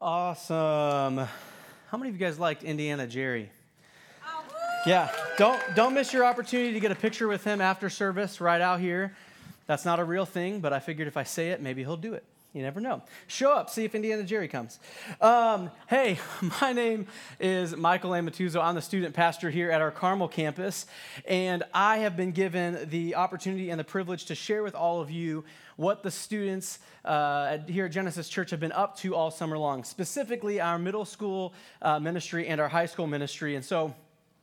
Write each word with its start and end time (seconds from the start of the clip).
Awesome. 0.00 1.18
How 1.18 1.98
many 1.98 2.08
of 2.08 2.14
you 2.14 2.18
guys 2.18 2.38
liked 2.38 2.62
Indiana 2.62 3.06
Jerry? 3.06 3.50
Oh. 4.24 4.44
Yeah, 4.86 5.10
don't 5.36 5.60
don't 5.74 5.92
miss 5.92 6.12
your 6.14 6.24
opportunity 6.24 6.72
to 6.72 6.80
get 6.80 6.90
a 6.90 6.94
picture 6.94 7.28
with 7.28 7.44
him 7.44 7.60
after 7.60 7.90
service 7.90 8.40
right 8.40 8.62
out 8.62 8.80
here. 8.80 9.14
That's 9.66 9.84
not 9.84 10.00
a 10.00 10.04
real 10.04 10.24
thing, 10.24 10.60
but 10.60 10.72
I 10.72 10.78
figured 10.78 11.06
if 11.06 11.18
I 11.18 11.24
say 11.24 11.50
it, 11.50 11.60
maybe 11.60 11.82
he'll 11.82 11.98
do 11.98 12.14
it. 12.14 12.24
You 12.52 12.62
never 12.62 12.80
know. 12.80 13.02
Show 13.28 13.52
up, 13.52 13.70
see 13.70 13.84
if 13.84 13.94
Indiana 13.94 14.24
Jerry 14.24 14.48
comes. 14.48 14.80
Um, 15.20 15.70
hey, 15.86 16.18
my 16.60 16.72
name 16.72 17.06
is 17.38 17.76
Michael 17.76 18.10
Amatuzzo. 18.10 18.60
I'm 18.60 18.74
the 18.74 18.82
student 18.82 19.14
pastor 19.14 19.50
here 19.50 19.70
at 19.70 19.80
our 19.80 19.92
Carmel 19.92 20.26
campus, 20.26 20.86
and 21.28 21.62
I 21.72 21.98
have 21.98 22.16
been 22.16 22.32
given 22.32 22.90
the 22.90 23.14
opportunity 23.14 23.70
and 23.70 23.78
the 23.78 23.84
privilege 23.84 24.24
to 24.26 24.34
share 24.34 24.64
with 24.64 24.74
all 24.74 25.00
of 25.00 25.12
you 25.12 25.44
what 25.76 26.02
the 26.02 26.10
students 26.10 26.80
uh, 27.04 27.58
here 27.68 27.84
at 27.84 27.92
Genesis 27.92 28.28
Church 28.28 28.50
have 28.50 28.58
been 28.60 28.72
up 28.72 28.96
to 28.98 29.14
all 29.14 29.30
summer 29.30 29.56
long, 29.56 29.84
specifically 29.84 30.60
our 30.60 30.76
middle 30.76 31.04
school 31.04 31.54
uh, 31.82 32.00
ministry 32.00 32.48
and 32.48 32.60
our 32.60 32.68
high 32.68 32.86
school 32.86 33.06
ministry. 33.06 33.54
And 33.54 33.64
so, 33.64 33.94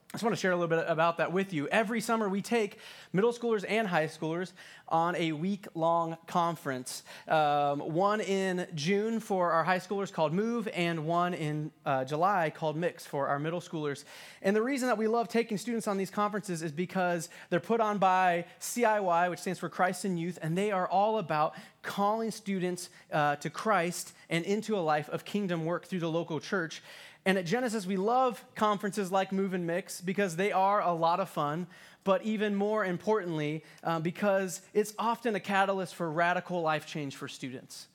I 0.08 0.16
just 0.16 0.24
want 0.24 0.34
to 0.34 0.40
share 0.40 0.52
a 0.52 0.56
little 0.56 0.74
bit 0.74 0.86
about 0.88 1.18
that 1.18 1.32
with 1.32 1.52
you. 1.52 1.68
Every 1.68 2.00
summer, 2.00 2.30
we 2.30 2.40
take 2.40 2.78
middle 3.12 3.30
schoolers 3.30 3.62
and 3.68 3.86
high 3.86 4.06
schoolers 4.06 4.52
on 4.88 5.14
a 5.16 5.32
week 5.32 5.66
long 5.74 6.16
conference. 6.26 7.02
Um, 7.28 7.80
one 7.80 8.22
in 8.22 8.66
June 8.74 9.20
for 9.20 9.52
our 9.52 9.64
high 9.64 9.80
schoolers 9.80 10.10
called 10.10 10.32
Move, 10.32 10.66
and 10.68 11.04
one 11.04 11.34
in 11.34 11.70
uh, 11.84 12.06
July 12.06 12.48
called 12.48 12.74
Mix 12.74 13.04
for 13.04 13.28
our 13.28 13.38
middle 13.38 13.60
schoolers. 13.60 14.04
And 14.40 14.56
the 14.56 14.62
reason 14.62 14.88
that 14.88 14.96
we 14.96 15.08
love 15.08 15.28
taking 15.28 15.58
students 15.58 15.86
on 15.86 15.98
these 15.98 16.10
conferences 16.10 16.62
is 16.62 16.72
because 16.72 17.28
they're 17.50 17.60
put 17.60 17.82
on 17.82 17.98
by 17.98 18.46
CIY, 18.60 19.28
which 19.28 19.40
stands 19.40 19.58
for 19.58 19.68
Christ 19.68 20.06
in 20.06 20.16
Youth, 20.16 20.38
and 20.40 20.56
they 20.56 20.72
are 20.72 20.88
all 20.88 21.18
about 21.18 21.54
calling 21.82 22.30
students 22.30 22.88
uh, 23.12 23.36
to 23.36 23.50
Christ 23.50 24.14
and 24.30 24.44
into 24.46 24.74
a 24.76 24.80
life 24.80 25.10
of 25.10 25.26
kingdom 25.26 25.66
work 25.66 25.84
through 25.84 26.00
the 26.00 26.10
local 26.10 26.40
church. 26.40 26.82
And 27.28 27.36
at 27.36 27.44
Genesis, 27.44 27.84
we 27.84 27.98
love 27.98 28.42
conferences 28.54 29.12
like 29.12 29.32
Move 29.32 29.52
and 29.52 29.66
Mix 29.66 30.00
because 30.00 30.36
they 30.36 30.50
are 30.50 30.80
a 30.80 30.94
lot 30.94 31.20
of 31.20 31.28
fun, 31.28 31.66
but 32.02 32.22
even 32.22 32.54
more 32.54 32.86
importantly, 32.86 33.64
uh, 33.84 34.00
because 34.00 34.62
it's 34.72 34.94
often 34.98 35.34
a 35.34 35.40
catalyst 35.40 35.94
for 35.94 36.10
radical 36.10 36.62
life 36.62 36.86
change 36.86 37.16
for 37.16 37.28
students. 37.28 37.88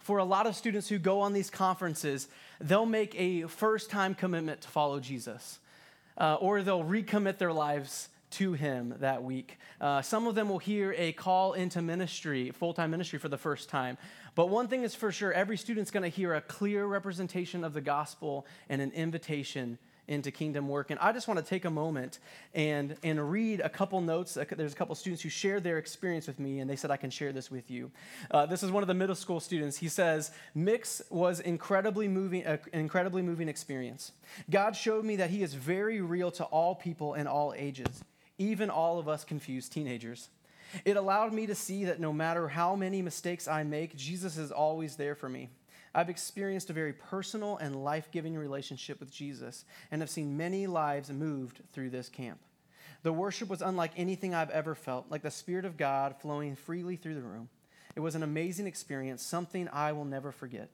For 0.00 0.18
a 0.18 0.24
lot 0.24 0.48
of 0.48 0.56
students 0.56 0.88
who 0.88 0.98
go 0.98 1.20
on 1.20 1.32
these 1.32 1.48
conferences, 1.48 2.26
they'll 2.60 2.86
make 2.86 3.14
a 3.14 3.42
first 3.42 3.88
time 3.88 4.16
commitment 4.16 4.62
to 4.62 4.68
follow 4.68 4.98
Jesus, 4.98 5.60
uh, 6.18 6.34
or 6.40 6.62
they'll 6.62 6.82
recommit 6.82 7.38
their 7.38 7.52
lives 7.52 8.08
to 8.30 8.52
him 8.52 8.94
that 9.00 9.22
week. 9.22 9.58
Uh, 9.80 10.02
some 10.02 10.26
of 10.26 10.34
them 10.34 10.48
will 10.48 10.58
hear 10.58 10.94
a 10.96 11.12
call 11.12 11.52
into 11.54 11.82
ministry, 11.82 12.50
full 12.50 12.72
time 12.72 12.90
ministry 12.90 13.18
for 13.18 13.28
the 13.28 13.38
first 13.38 13.68
time. 13.68 13.98
But 14.34 14.48
one 14.48 14.68
thing 14.68 14.82
is 14.82 14.94
for 14.94 15.10
sure 15.10 15.32
every 15.32 15.56
student's 15.56 15.90
going 15.90 16.02
to 16.02 16.08
hear 16.08 16.34
a 16.34 16.40
clear 16.40 16.86
representation 16.86 17.64
of 17.64 17.74
the 17.74 17.80
gospel 17.80 18.46
and 18.68 18.80
an 18.80 18.92
invitation 18.92 19.78
into 20.10 20.32
kingdom 20.32 20.68
work. 20.68 20.90
And 20.90 20.98
I 20.98 21.12
just 21.12 21.28
want 21.28 21.38
to 21.38 21.46
take 21.46 21.64
a 21.64 21.70
moment 21.70 22.18
and, 22.52 22.96
and 23.04 23.30
read 23.30 23.60
a 23.60 23.68
couple 23.68 24.00
notes. 24.00 24.34
There's 24.34 24.72
a 24.72 24.76
couple 24.76 24.94
students 24.96 25.22
who 25.22 25.28
shared 25.28 25.62
their 25.62 25.78
experience 25.78 26.26
with 26.26 26.40
me, 26.40 26.58
and 26.58 26.68
they 26.68 26.74
said 26.74 26.90
I 26.90 26.96
can 26.96 27.10
share 27.10 27.32
this 27.32 27.48
with 27.48 27.70
you. 27.70 27.92
Uh, 28.30 28.44
this 28.44 28.64
is 28.64 28.72
one 28.72 28.82
of 28.82 28.88
the 28.88 28.94
middle 28.94 29.14
school 29.14 29.38
students. 29.38 29.76
He 29.76 29.88
says, 29.88 30.32
Mix 30.52 31.00
was 31.10 31.38
incredibly 31.38 32.08
moving, 32.08 32.42
an 32.42 32.58
incredibly 32.72 33.22
moving 33.22 33.48
experience. 33.48 34.10
God 34.50 34.74
showed 34.74 35.04
me 35.04 35.16
that 35.16 35.30
He 35.30 35.44
is 35.44 35.54
very 35.54 36.00
real 36.00 36.32
to 36.32 36.44
all 36.44 36.74
people 36.74 37.14
in 37.14 37.28
all 37.28 37.54
ages 37.56 38.02
even 38.40 38.70
all 38.70 38.98
of 38.98 39.06
us 39.06 39.22
confused 39.22 39.70
teenagers. 39.70 40.30
It 40.84 40.96
allowed 40.96 41.32
me 41.34 41.46
to 41.46 41.54
see 41.54 41.84
that 41.84 42.00
no 42.00 42.12
matter 42.12 42.48
how 42.48 42.74
many 42.74 43.02
mistakes 43.02 43.46
I 43.46 43.64
make, 43.64 43.94
Jesus 43.94 44.38
is 44.38 44.50
always 44.50 44.96
there 44.96 45.14
for 45.14 45.28
me. 45.28 45.50
I've 45.94 46.08
experienced 46.08 46.70
a 46.70 46.72
very 46.72 46.94
personal 46.94 47.58
and 47.58 47.84
life 47.84 48.10
giving 48.10 48.36
relationship 48.36 48.98
with 48.98 49.12
Jesus 49.12 49.64
and 49.90 50.00
have 50.00 50.08
seen 50.08 50.36
many 50.36 50.66
lives 50.66 51.10
moved 51.10 51.60
through 51.72 51.90
this 51.90 52.08
camp. 52.08 52.38
The 53.02 53.12
worship 53.12 53.50
was 53.50 53.60
unlike 53.60 53.92
anything 53.96 54.34
I've 54.34 54.50
ever 54.50 54.74
felt, 54.74 55.10
like 55.10 55.22
the 55.22 55.30
Spirit 55.30 55.64
of 55.64 55.76
God 55.76 56.16
flowing 56.20 56.56
freely 56.56 56.96
through 56.96 57.16
the 57.16 57.22
room. 57.22 57.48
It 57.94 58.00
was 58.00 58.14
an 58.14 58.22
amazing 58.22 58.66
experience, 58.66 59.22
something 59.22 59.68
I 59.68 59.92
will 59.92 60.04
never 60.04 60.32
forget. 60.32 60.70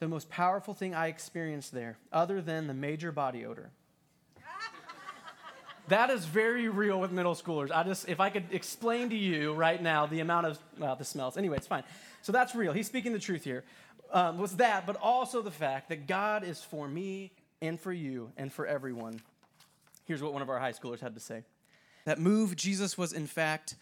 The 0.00 0.08
most 0.08 0.28
powerful 0.28 0.74
thing 0.74 0.94
I 0.94 1.06
experienced 1.06 1.72
there, 1.72 1.96
other 2.12 2.42
than 2.42 2.66
the 2.66 2.74
major 2.74 3.12
body 3.12 3.46
odor, 3.46 3.70
that 5.88 6.10
is 6.10 6.24
very 6.24 6.68
real 6.68 7.00
with 7.00 7.12
middle 7.12 7.34
schoolers. 7.34 7.70
I 7.70 7.82
just, 7.84 8.08
if 8.08 8.20
I 8.20 8.30
could 8.30 8.44
explain 8.50 9.10
to 9.10 9.16
you 9.16 9.52
right 9.52 9.80
now 9.80 10.06
the 10.06 10.20
amount 10.20 10.46
of, 10.46 10.58
well, 10.78 10.96
the 10.96 11.04
smells. 11.04 11.36
Anyway, 11.36 11.56
it's 11.56 11.66
fine. 11.66 11.84
So 12.22 12.32
that's 12.32 12.54
real. 12.54 12.72
He's 12.72 12.86
speaking 12.86 13.12
the 13.12 13.18
truth 13.18 13.44
here. 13.44 13.64
Um, 14.12 14.38
was 14.38 14.56
that, 14.56 14.86
but 14.86 14.96
also 14.96 15.42
the 15.42 15.50
fact 15.50 15.88
that 15.88 16.06
God 16.06 16.44
is 16.44 16.60
for 16.60 16.86
me 16.86 17.32
and 17.60 17.78
for 17.80 17.92
you 17.92 18.30
and 18.36 18.52
for 18.52 18.66
everyone. 18.66 19.20
Here's 20.04 20.22
what 20.22 20.32
one 20.32 20.42
of 20.42 20.48
our 20.48 20.58
high 20.58 20.72
schoolers 20.72 21.00
had 21.00 21.14
to 21.14 21.20
say 21.20 21.42
That 22.04 22.20
move, 22.20 22.54
Jesus 22.56 22.96
was 22.96 23.12
in 23.12 23.26
fact 23.26 23.74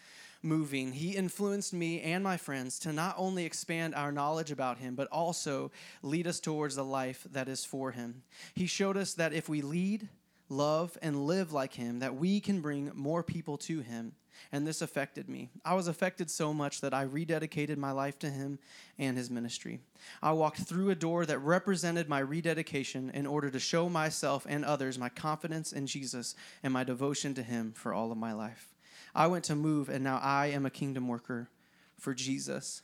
moving. 0.43 0.93
He 0.93 1.17
influenced 1.17 1.73
me 1.73 2.01
and 2.01 2.23
my 2.23 2.37
friends 2.37 2.79
to 2.81 2.93
not 2.93 3.15
only 3.19 3.45
expand 3.45 3.95
our 3.95 4.13
knowledge 4.13 4.51
about 4.51 4.79
him, 4.79 4.95
but 4.95 5.09
also 5.09 5.71
lead 6.03 6.27
us 6.27 6.41
towards 6.41 6.77
the 6.77 6.85
life 6.85 7.27
that 7.33 7.49
is 7.49 7.65
for 7.65 7.93
him. 7.93 8.23
He 8.55 8.67
showed 8.67 8.97
us 8.97 9.15
that 9.15 9.33
if 9.33 9.49
we 9.49 9.63
lead, 9.63 10.09
love, 10.49 10.97
and 11.03 11.27
live 11.27 11.53
like 11.53 11.75
him, 11.75 12.01
that 12.01 12.17
we 12.17 12.41
can 12.41 12.61
bring 12.61 12.91
more 12.95 13.23
people 13.23 13.57
to 13.59 13.81
him. 13.81 14.13
And 14.53 14.67
this 14.67 14.83
affected 14.83 15.29
me. 15.29 15.51
I 15.65 15.75
was 15.75 15.89
affected 15.89 16.31
so 16.31 16.53
much 16.53 16.81
that 16.81 16.93
I 16.93 17.07
rededicated 17.07 17.77
my 17.77 17.93
life 17.93 18.19
to 18.21 18.31
him 18.31 18.59
and 18.99 19.17
his 19.17 19.31
ministry. 19.31 19.81
I 20.23 20.33
walked 20.33 20.59
through 20.59 20.91
a 20.91 20.97
door 20.97 21.25
that 21.25 21.39
represented 21.39 22.09
my 22.09 22.19
rededication 22.19 23.11
in 23.11 23.27
order 23.27 23.51
to 23.51 23.61
show 23.61 23.89
myself 23.89 24.45
and 24.49 24.65
others 24.65 24.99
my 24.99 25.09
confidence 25.09 25.73
in 25.73 25.87
Jesus 25.87 26.35
and 26.63 26.73
my 26.73 26.85
devotion 26.85 27.35
to 27.35 27.43
him 27.43 27.73
for 27.77 27.95
all 27.95 28.13
of 28.13 28.19
my 28.19 28.33
life. 28.33 28.75
I 29.15 29.29
went 29.29 29.45
to 29.45 29.55
move, 29.55 29.89
and 29.89 30.03
now 30.03 30.19
I 30.23 30.49
am 30.49 30.67
a 30.67 30.71
kingdom 30.71 31.07
worker 31.07 31.49
for 31.97 32.13
Jesus. 32.13 32.83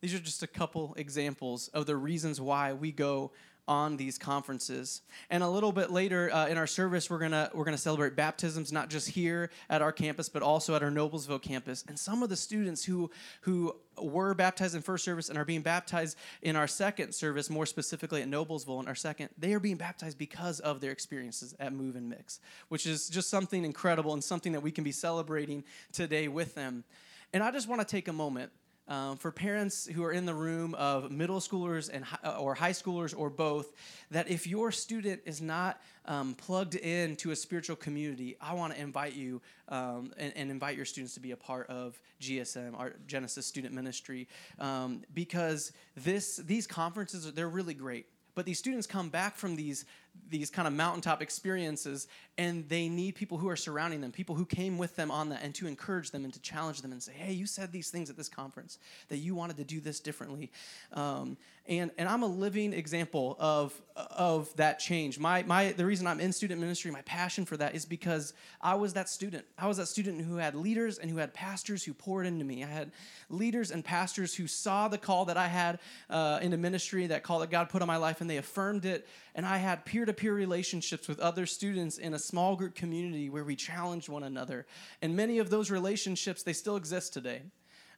These 0.00 0.14
are 0.14 0.20
just 0.20 0.42
a 0.42 0.48
couple 0.48 0.94
examples 0.96 1.68
of 1.68 1.86
the 1.86 1.96
reasons 1.96 2.40
why 2.40 2.72
we 2.72 2.90
go 2.90 3.32
on 3.68 3.96
these 3.96 4.18
conferences. 4.18 5.02
And 5.30 5.42
a 5.42 5.48
little 5.48 5.72
bit 5.72 5.90
later 5.90 6.32
uh, 6.32 6.48
in 6.48 6.58
our 6.58 6.66
service, 6.66 7.08
we're 7.08 7.18
gonna 7.18 7.50
we're 7.54 7.64
gonna 7.64 7.78
celebrate 7.78 8.16
baptisms, 8.16 8.72
not 8.72 8.90
just 8.90 9.08
here 9.08 9.50
at 9.70 9.82
our 9.82 9.92
campus, 9.92 10.28
but 10.28 10.42
also 10.42 10.74
at 10.74 10.82
our 10.82 10.90
Noblesville 10.90 11.42
campus. 11.42 11.84
And 11.86 11.98
some 11.98 12.22
of 12.22 12.28
the 12.28 12.36
students 12.36 12.84
who 12.84 13.10
who 13.42 13.74
were 14.00 14.34
baptized 14.34 14.74
in 14.74 14.82
first 14.82 15.04
service 15.04 15.28
and 15.28 15.38
are 15.38 15.44
being 15.44 15.62
baptized 15.62 16.16
in 16.42 16.56
our 16.56 16.66
second 16.66 17.12
service, 17.14 17.50
more 17.50 17.66
specifically 17.66 18.22
at 18.22 18.28
Noblesville 18.28 18.80
in 18.80 18.88
our 18.88 18.94
second, 18.94 19.28
they 19.38 19.52
are 19.54 19.60
being 19.60 19.76
baptized 19.76 20.18
because 20.18 20.60
of 20.60 20.80
their 20.80 20.90
experiences 20.90 21.54
at 21.60 21.72
Move 21.72 21.96
and 21.96 22.08
Mix, 22.08 22.40
which 22.68 22.86
is 22.86 23.08
just 23.08 23.30
something 23.30 23.64
incredible 23.64 24.12
and 24.12 24.24
something 24.24 24.52
that 24.52 24.60
we 24.60 24.70
can 24.70 24.84
be 24.84 24.92
celebrating 24.92 25.62
today 25.92 26.28
with 26.28 26.54
them. 26.54 26.84
And 27.32 27.42
I 27.42 27.50
just 27.50 27.68
want 27.68 27.80
to 27.80 27.86
take 27.86 28.08
a 28.08 28.12
moment 28.12 28.52
um, 28.88 29.16
for 29.16 29.30
parents 29.30 29.86
who 29.86 30.04
are 30.04 30.12
in 30.12 30.26
the 30.26 30.34
room 30.34 30.74
of 30.74 31.10
middle 31.10 31.38
schoolers 31.38 31.88
and 31.92 32.04
uh, 32.24 32.36
or 32.38 32.54
high 32.54 32.72
schoolers 32.72 33.16
or 33.16 33.30
both, 33.30 33.72
that 34.10 34.28
if 34.28 34.46
your 34.46 34.72
student 34.72 35.22
is 35.24 35.40
not 35.40 35.80
um, 36.06 36.34
plugged 36.34 36.74
in 36.74 37.16
to 37.16 37.30
a 37.30 37.36
spiritual 37.36 37.76
community, 37.76 38.36
I 38.40 38.54
want 38.54 38.74
to 38.74 38.80
invite 38.80 39.14
you 39.14 39.40
um, 39.68 40.12
and, 40.18 40.32
and, 40.36 40.50
invite 40.50 40.76
your 40.76 40.84
students 40.84 41.14
to 41.14 41.20
be 41.20 41.30
a 41.30 41.36
part 41.36 41.68
of 41.68 42.00
GSM, 42.20 42.78
our 42.78 42.94
Genesis 43.06 43.46
Student 43.46 43.72
Ministry, 43.72 44.28
um, 44.58 45.02
because 45.14 45.72
this 45.96 46.36
these 46.36 46.66
conferences 46.66 47.32
they're 47.32 47.48
really 47.48 47.74
great. 47.74 48.06
But 48.34 48.46
these 48.46 48.58
students 48.58 48.86
come 48.86 49.10
back 49.10 49.36
from 49.36 49.56
these 49.56 49.84
these 50.28 50.50
kind 50.50 50.66
of 50.66 50.74
mountaintop 50.74 51.20
experiences 51.20 52.08
and 52.38 52.68
they 52.68 52.88
need 52.88 53.14
people 53.14 53.38
who 53.38 53.48
are 53.48 53.56
surrounding 53.56 54.00
them 54.00 54.10
people 54.10 54.34
who 54.34 54.46
came 54.46 54.78
with 54.78 54.96
them 54.96 55.10
on 55.10 55.28
that 55.28 55.42
and 55.42 55.54
to 55.54 55.66
encourage 55.66 56.10
them 56.10 56.24
and 56.24 56.32
to 56.32 56.40
challenge 56.40 56.80
them 56.82 56.92
and 56.92 57.02
say 57.02 57.12
hey 57.12 57.32
you 57.32 57.46
said 57.46 57.70
these 57.72 57.90
things 57.90 58.08
at 58.08 58.16
this 58.16 58.28
conference 58.28 58.78
that 59.08 59.18
you 59.18 59.34
wanted 59.34 59.56
to 59.56 59.64
do 59.64 59.80
this 59.80 60.00
differently. 60.00 60.50
Um, 60.92 61.36
and, 61.66 61.90
and 61.96 62.08
i'm 62.08 62.22
a 62.22 62.26
living 62.26 62.72
example 62.72 63.36
of, 63.38 63.80
of 63.96 64.54
that 64.56 64.78
change. 64.78 65.18
My, 65.18 65.42
my, 65.44 65.72
the 65.72 65.86
reason 65.86 66.06
i'm 66.06 66.20
in 66.20 66.32
student 66.32 66.60
ministry 66.60 66.90
my 66.90 67.02
passion 67.02 67.44
for 67.44 67.56
that 67.56 67.74
is 67.74 67.84
because 67.84 68.34
i 68.60 68.74
was 68.74 68.94
that 68.94 69.08
student. 69.08 69.44
I 69.56 69.68
was 69.68 69.76
that 69.76 69.86
student 69.86 70.22
who 70.22 70.36
had 70.36 70.54
leaders 70.54 70.98
and 70.98 71.10
who 71.10 71.18
had 71.18 71.32
pastors 71.34 71.84
who 71.84 71.94
poured 71.94 72.26
into 72.26 72.44
me. 72.44 72.64
I 72.64 72.66
had 72.66 72.92
leaders 73.28 73.70
and 73.70 73.84
pastors 73.84 74.34
who 74.34 74.46
saw 74.46 74.88
the 74.88 74.98
call 74.98 75.26
that 75.26 75.36
i 75.36 75.46
had 75.46 75.78
uh, 76.10 76.40
into 76.42 76.56
ministry 76.56 77.06
that 77.06 77.22
call 77.22 77.38
that 77.40 77.50
god 77.50 77.68
put 77.68 77.82
on 77.82 77.88
my 77.88 77.96
life 77.96 78.20
and 78.20 78.28
they 78.28 78.38
affirmed 78.38 78.84
it. 78.84 79.06
And 79.34 79.46
i 79.46 79.58
had 79.58 79.84
peer 79.84 80.02
peer-to-peer 80.02 80.34
relationships 80.34 81.06
with 81.06 81.20
other 81.20 81.46
students 81.46 81.98
in 81.98 82.14
a 82.14 82.18
small 82.18 82.56
group 82.56 82.74
community 82.74 83.30
where 83.30 83.44
we 83.44 83.54
challenge 83.54 84.08
one 84.08 84.24
another. 84.24 84.66
And 85.00 85.14
many 85.14 85.38
of 85.38 85.48
those 85.48 85.70
relationships 85.70 86.42
they 86.42 86.52
still 86.52 86.76
exist 86.76 87.12
today 87.12 87.42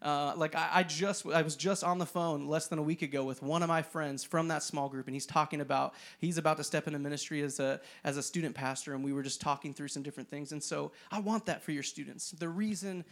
uh, 0.03 0.35
like 0.37 0.55
I, 0.55 0.69
I, 0.73 0.83
just 0.83 1.27
i 1.27 1.43
was 1.43 1.57
just 1.57 1.85
on 1.85 1.99
the 1.99 2.07
phone 2.07 2.47
less 2.47 2.67
than 2.67 2.79
a 2.79 2.83
week 2.83 3.03
ago 3.03 3.25
with 3.25 3.43
one 3.43 3.63
of 3.63 3.69
my 3.69 3.83
friends 3.83 4.25
from 4.25 4.49
that 4.49 4.63
small 4.63 4.89
group 4.89 5.07
and 5.07 5.15
he's 5.15 5.27
talking 5.27 5.61
about 5.61 5.95
he's 6.19 6.39
about 6.39 6.57
to 6.59 6.65
step 6.65 6.87
into 6.87 6.99
ministry 6.99 7.43
as 7.43 7.61
a 7.61 7.81
as 8.05 8.17
a 8.17 8.23
student 8.23 8.55
pastor 8.55 8.95
and 8.95 9.05
we 9.05 9.13
were 9.13 9.23
just 9.23 9.41
talking 9.41 9.73
through 9.75 9.89
some 9.89 10.03
different 10.03 10.29
things. 10.29 10.53
And 10.53 10.63
so 10.63 10.93
i 11.11 11.19
want 11.19 11.47
that 11.47 11.63
for 11.63 11.73
your 11.73 11.83
students. 11.83 12.33
The 12.33 12.49
reason 12.49 13.05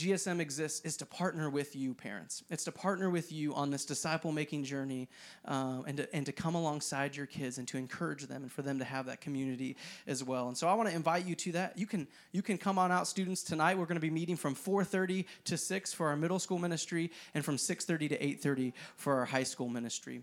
GSM 0.00 0.40
exists 0.40 0.80
is 0.80 0.96
to 0.96 1.06
partner 1.06 1.50
with 1.50 1.76
you, 1.76 1.92
parents. 1.92 2.42
It's 2.48 2.64
to 2.64 2.72
partner 2.72 3.10
with 3.10 3.30
you 3.30 3.54
on 3.54 3.70
this 3.70 3.84
disciple 3.84 4.32
making 4.32 4.64
journey 4.64 5.08
um, 5.44 5.84
and, 5.86 5.98
to, 5.98 6.14
and 6.14 6.24
to 6.24 6.32
come 6.32 6.54
alongside 6.54 7.14
your 7.14 7.26
kids 7.26 7.58
and 7.58 7.68
to 7.68 7.76
encourage 7.76 8.26
them 8.26 8.42
and 8.42 8.50
for 8.50 8.62
them 8.62 8.78
to 8.78 8.84
have 8.84 9.06
that 9.06 9.20
community 9.20 9.76
as 10.06 10.24
well. 10.24 10.48
And 10.48 10.56
so 10.56 10.68
I 10.68 10.74
want 10.74 10.88
to 10.88 10.94
invite 10.94 11.26
you 11.26 11.34
to 11.34 11.52
that. 11.52 11.76
You 11.76 11.86
can, 11.86 12.08
you 12.32 12.40
can 12.40 12.56
come 12.56 12.78
on 12.78 12.90
out, 12.90 13.08
students. 13.08 13.42
Tonight 13.42 13.76
we're 13.76 13.86
going 13.86 13.96
to 13.96 14.00
be 14.00 14.10
meeting 14.10 14.36
from 14.36 14.54
4.30 14.54 15.26
to 15.44 15.56
6 15.58 15.92
for 15.92 16.08
our 16.08 16.16
middle 16.16 16.38
school 16.38 16.58
ministry 16.58 17.10
and 17.34 17.44
from 17.44 17.56
6.30 17.56 18.08
to 18.08 18.18
8.30 18.18 18.72
for 18.96 19.18
our 19.18 19.26
high 19.26 19.42
school 19.42 19.68
ministry. 19.68 20.22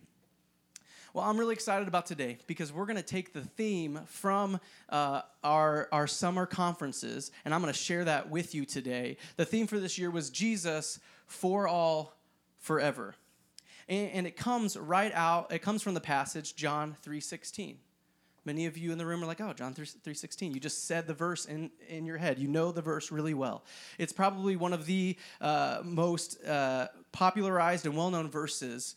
Well, 1.17 1.25
I'm 1.25 1.39
really 1.39 1.53
excited 1.53 1.87
about 1.87 2.05
today 2.05 2.37
because 2.45 2.71
we're 2.71 2.85
going 2.85 2.97
to 2.97 3.01
take 3.01 3.33
the 3.33 3.41
theme 3.41 4.01
from 4.05 4.59
uh, 4.87 5.21
our, 5.43 5.89
our 5.91 6.05
summer 6.05 6.45
conferences, 6.45 7.31
and 7.43 7.55
I'm 7.55 7.61
going 7.63 7.73
to 7.73 7.79
share 7.79 8.05
that 8.05 8.29
with 8.29 8.53
you 8.53 8.65
today. 8.65 9.17
The 9.35 9.43
theme 9.43 9.65
for 9.65 9.79
this 9.79 9.97
year 9.97 10.11
was 10.11 10.29
Jesus 10.29 10.99
for 11.25 11.67
all 11.67 12.13
forever. 12.59 13.15
And, 13.89 14.11
and 14.11 14.27
it 14.27 14.37
comes 14.37 14.77
right 14.77 15.11
out, 15.11 15.51
it 15.51 15.63
comes 15.63 15.81
from 15.81 15.95
the 15.95 15.99
passage, 15.99 16.55
John 16.55 16.95
3.16. 17.03 17.77
Many 18.45 18.67
of 18.67 18.77
you 18.77 18.91
in 18.91 18.99
the 18.99 19.05
room 19.07 19.23
are 19.23 19.25
like, 19.25 19.41
oh, 19.41 19.53
John 19.53 19.73
3.16. 19.73 20.53
You 20.53 20.59
just 20.59 20.85
said 20.85 21.07
the 21.07 21.15
verse 21.15 21.45
in, 21.45 21.71
in 21.89 22.05
your 22.05 22.17
head. 22.17 22.37
You 22.37 22.47
know 22.47 22.71
the 22.71 22.83
verse 22.83 23.11
really 23.11 23.33
well. 23.33 23.63
It's 23.97 24.13
probably 24.13 24.55
one 24.55 24.71
of 24.71 24.85
the 24.85 25.17
uh, 25.41 25.79
most 25.83 26.45
uh, 26.45 26.89
popularized 27.11 27.87
and 27.87 27.97
well-known 27.97 28.29
verses 28.29 28.95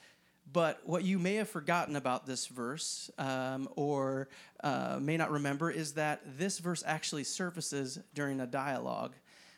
but 0.52 0.80
what 0.84 1.04
you 1.04 1.18
may 1.18 1.36
have 1.36 1.48
forgotten 1.48 1.96
about 1.96 2.26
this 2.26 2.46
verse 2.46 3.10
um, 3.18 3.68
or 3.76 4.28
uh, 4.64 4.98
may 5.00 5.16
not 5.16 5.30
remember 5.30 5.70
is 5.70 5.94
that 5.94 6.20
this 6.38 6.58
verse 6.58 6.82
actually 6.86 7.24
surfaces 7.24 8.00
during 8.14 8.40
a 8.40 8.46
dialogue, 8.46 9.14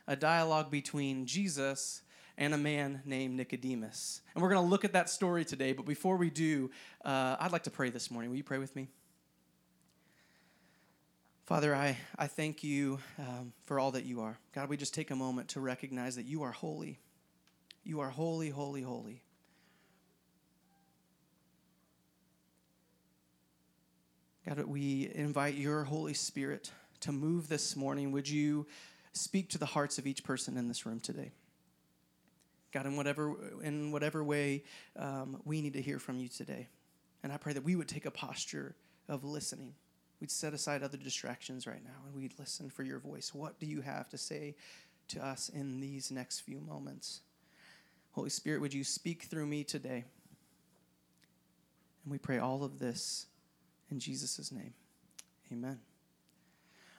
a 0.06 0.16
dialogue 0.16 0.70
between 0.70 1.24
Jesus 1.26 2.02
and 2.36 2.54
a 2.54 2.58
man 2.58 3.02
named 3.04 3.36
Nicodemus. 3.36 4.20
And 4.34 4.42
we're 4.42 4.50
going 4.50 4.62
to 4.62 4.68
look 4.68 4.84
at 4.84 4.92
that 4.92 5.08
story 5.08 5.44
today. 5.44 5.72
But 5.72 5.86
before 5.86 6.16
we 6.16 6.30
do, 6.30 6.70
uh, 7.04 7.36
I'd 7.40 7.52
like 7.52 7.64
to 7.64 7.70
pray 7.70 7.90
this 7.90 8.10
morning. 8.10 8.30
Will 8.30 8.36
you 8.36 8.44
pray 8.44 8.58
with 8.58 8.74
me? 8.76 8.88
Father, 11.44 11.74
I, 11.74 11.98
I 12.18 12.28
thank 12.28 12.62
you 12.62 12.98
um, 13.18 13.52
for 13.64 13.78
all 13.78 13.90
that 13.92 14.04
you 14.04 14.20
are. 14.20 14.38
God, 14.54 14.68
we 14.68 14.76
just 14.76 14.94
take 14.94 15.10
a 15.10 15.16
moment 15.16 15.48
to 15.48 15.60
recognize 15.60 16.16
that 16.16 16.24
you 16.24 16.42
are 16.42 16.52
holy. 16.52 16.98
You 17.84 18.00
are 18.00 18.10
holy, 18.10 18.48
holy, 18.50 18.82
holy. 18.82 19.22
God, 24.46 24.58
we 24.66 25.08
invite 25.14 25.54
your 25.54 25.84
Holy 25.84 26.14
Spirit 26.14 26.72
to 27.00 27.12
move 27.12 27.48
this 27.48 27.76
morning. 27.76 28.10
Would 28.10 28.28
you 28.28 28.66
speak 29.12 29.48
to 29.50 29.58
the 29.58 29.66
hearts 29.66 29.98
of 29.98 30.06
each 30.06 30.24
person 30.24 30.56
in 30.56 30.66
this 30.66 30.84
room 30.84 30.98
today? 30.98 31.30
God, 32.72 32.86
in 32.86 32.96
whatever, 32.96 33.36
in 33.62 33.92
whatever 33.92 34.24
way 34.24 34.64
um, 34.96 35.40
we 35.44 35.62
need 35.62 35.74
to 35.74 35.82
hear 35.82 36.00
from 36.00 36.18
you 36.18 36.28
today. 36.28 36.66
And 37.22 37.32
I 37.32 37.36
pray 37.36 37.52
that 37.52 37.62
we 37.62 37.76
would 37.76 37.86
take 37.86 38.04
a 38.04 38.10
posture 38.10 38.74
of 39.08 39.22
listening. 39.22 39.74
We'd 40.20 40.30
set 40.32 40.54
aside 40.54 40.82
other 40.82 40.98
distractions 40.98 41.68
right 41.68 41.84
now 41.84 42.00
and 42.06 42.16
we'd 42.16 42.36
listen 42.36 42.68
for 42.68 42.82
your 42.82 42.98
voice. 42.98 43.32
What 43.32 43.60
do 43.60 43.66
you 43.66 43.80
have 43.80 44.08
to 44.08 44.18
say 44.18 44.56
to 45.08 45.24
us 45.24 45.50
in 45.50 45.78
these 45.78 46.10
next 46.10 46.40
few 46.40 46.60
moments? 46.60 47.20
Holy 48.10 48.30
Spirit, 48.30 48.60
would 48.60 48.74
you 48.74 48.82
speak 48.82 49.22
through 49.22 49.46
me 49.46 49.62
today? 49.62 50.04
And 52.02 52.10
we 52.10 52.18
pray 52.18 52.38
all 52.38 52.64
of 52.64 52.80
this 52.80 53.26
in 53.92 54.00
Jesus' 54.00 54.50
name, 54.50 54.72
amen. 55.52 55.78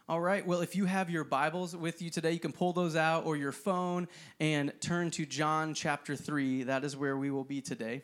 All 0.08 0.22
right, 0.22 0.46
well, 0.46 0.62
if 0.62 0.76
you 0.76 0.86
have 0.86 1.10
your 1.10 1.24
Bibles 1.24 1.76
with 1.76 2.04
you 2.04 2.12
today, 2.12 2.34
you 2.34 2.40
can 2.40 2.52
pull 2.52 2.72
those 2.72 2.96
out 2.96 3.26
or 3.26 3.36
your 3.36 3.52
phone 3.52 4.08
and 4.40 4.72
turn 4.80 5.10
to 5.12 5.26
John 5.26 5.74
chapter 5.74 6.16
3. 6.16 6.64
That 6.64 6.84
is 6.84 6.96
where 6.96 7.18
we 7.18 7.32
will 7.32 7.46
be 7.46 7.62
today. 7.62 8.04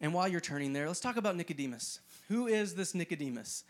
And 0.00 0.14
while 0.14 0.28
you're 0.28 0.40
turning 0.40 0.72
there, 0.72 0.86
let's 0.86 1.00
talk 1.00 1.16
about 1.16 1.34
Nicodemus. 1.34 1.98
Who 2.28 2.46
is 2.46 2.76
this 2.76 2.94
Nicodemus? 2.94 3.64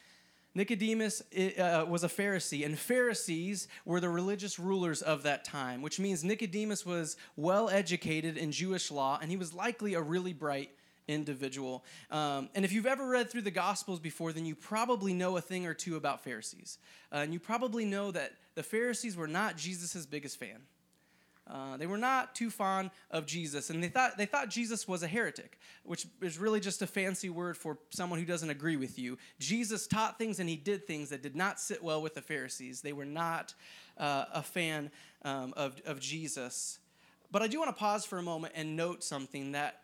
Nicodemus 0.55 1.23
uh, 1.33 1.87
was 1.89 2.05
a 2.05 2.09
Pharisee, 2.09 2.67
and 2.67 2.79
Pharisees 2.79 3.69
were 3.87 4.01
the 4.01 4.11
religious 4.11 4.59
rulers 4.59 5.01
of 5.01 5.23
that 5.23 5.45
time, 5.45 5.81
which 5.81 5.99
means 5.99 6.23
Nicodemus 6.23 6.85
was 6.85 7.17
well 7.37 7.71
educated 7.71 8.37
in 8.37 8.53
Jewish 8.53 8.91
law, 8.91 9.19
and 9.23 9.31
he 9.31 9.39
was 9.39 9.55
likely 9.55 9.95
a 9.95 10.03
really 10.03 10.35
bright 10.35 10.73
individual. 11.09 11.85
Um, 12.11 12.49
and 12.55 12.65
if 12.65 12.73
you've 12.73 12.87
ever 12.87 13.09
read 13.09 13.31
through 13.31 13.43
the 13.43 13.51
Gospels 13.51 13.99
before, 13.99 14.33
then 14.33 14.45
you 14.45 14.55
probably 14.55 15.13
know 15.13 15.37
a 15.37 15.41
thing 15.41 15.67
or 15.67 15.75
two 15.75 15.97
about 15.97 16.23
Pharisees. 16.23 16.79
Uh, 17.13 17.17
and 17.17 17.33
you 17.33 17.41
probably 17.41 17.85
know 17.85 18.11
that 18.11 18.33
the 18.55 18.63
Pharisees 18.63 19.17
were 19.17 19.27
not 19.27 19.57
Jesus' 19.57 20.07
biggest 20.07 20.39
fan. 20.39 20.61
Uh, 21.51 21.79
they 21.79 21.87
were 21.87 21.97
not 21.97 22.35
too 22.35 22.51
fond 22.51 22.91
of 23.11 23.25
Jesus, 23.25 23.71
and 23.71 23.83
they 23.83 23.89
thought 23.89 24.19
they 24.19 24.27
thought 24.27 24.51
Jesus 24.51 24.87
was 24.87 25.03
a 25.03 25.07
heretic, 25.07 25.59
which 25.83 26.07
is 26.21 26.37
really 26.37 26.61
just 26.61 26.83
a 26.83 26.87
fancy 26.87 27.31
word 27.31 27.57
for 27.57 27.79
someone 27.89 28.19
who 28.19 28.27
doesn't 28.27 28.51
agree 28.51 28.77
with 28.77 28.99
you. 28.99 29.17
Jesus 29.39 29.87
taught 29.87 30.19
things 30.19 30.41
and 30.41 30.49
he 30.49 30.57
did 30.57 30.87
things 30.87 31.09
that 31.09 31.23
did 31.23 31.35
not 31.35 31.59
sit 31.59 31.83
well 31.83 32.03
with 32.03 32.15
the 32.15 32.21
Pharisees. 32.21 32.83
They 32.83 32.93
were 32.93 33.07
not 33.07 33.55
uh, 33.97 34.27
a 34.35 34.43
fan 34.43 34.91
um, 35.23 35.55
of, 35.57 35.81
of 35.87 36.01
Jesus. 36.01 36.81
But 37.31 37.43
I 37.43 37.47
do 37.47 37.59
want 37.59 37.75
to 37.75 37.79
pause 37.79 38.05
for 38.05 38.19
a 38.19 38.23
moment 38.23 38.53
and 38.57 38.77
note 38.77 39.03
something 39.03 39.53
that 39.53 39.81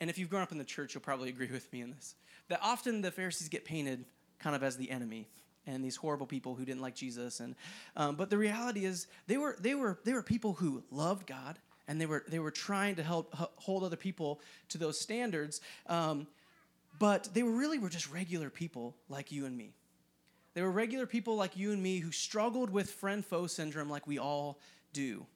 and 0.00 0.10
if 0.10 0.18
you've 0.18 0.30
grown 0.30 0.42
up 0.42 0.52
in 0.52 0.58
the 0.58 0.64
church, 0.64 0.94
you'll 0.94 1.02
probably 1.02 1.28
agree 1.28 1.48
with 1.50 1.72
me 1.72 1.80
in 1.80 1.90
this, 1.90 2.14
that 2.48 2.60
often 2.62 3.00
the 3.00 3.10
Pharisees 3.10 3.48
get 3.48 3.64
painted 3.64 4.04
kind 4.38 4.54
of 4.54 4.62
as 4.62 4.76
the 4.76 4.90
enemy 4.90 5.28
and 5.66 5.84
these 5.84 5.96
horrible 5.96 6.26
people 6.26 6.54
who 6.54 6.64
didn't 6.64 6.82
like 6.82 6.94
Jesus. 6.94 7.40
And 7.40 7.54
um, 7.96 8.16
but 8.16 8.30
the 8.30 8.38
reality 8.38 8.84
is 8.84 9.06
they 9.26 9.36
were 9.36 9.56
they 9.60 9.74
were 9.74 9.98
they 10.04 10.12
were 10.12 10.22
people 10.22 10.54
who 10.54 10.82
loved 10.90 11.26
God 11.26 11.58
and 11.88 12.00
they 12.00 12.06
were 12.06 12.24
they 12.28 12.38
were 12.38 12.50
trying 12.50 12.96
to 12.96 13.02
help 13.02 13.34
hold 13.56 13.84
other 13.84 13.96
people 13.96 14.40
to 14.70 14.78
those 14.78 15.00
standards. 15.00 15.60
Um, 15.86 16.26
but 16.98 17.28
they 17.34 17.42
were 17.42 17.52
really 17.52 17.78
were 17.78 17.88
just 17.88 18.10
regular 18.10 18.50
people 18.50 18.94
like 19.08 19.32
you 19.32 19.46
and 19.46 19.56
me. 19.56 19.72
They 20.54 20.62
were 20.62 20.70
regular 20.70 21.06
people 21.06 21.34
like 21.34 21.56
you 21.56 21.72
and 21.72 21.82
me 21.82 21.98
who 21.98 22.12
struggled 22.12 22.70
with 22.70 22.90
friend 22.90 23.24
foe 23.24 23.48
syndrome 23.48 23.90
like 23.90 24.06
we 24.06 24.18
all 24.18 24.60
do. 24.92 25.26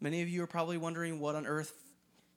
Many 0.00 0.22
of 0.22 0.28
you 0.30 0.42
are 0.42 0.46
probably 0.46 0.78
wondering 0.78 1.20
what 1.20 1.34
on 1.34 1.46
earth 1.46 1.74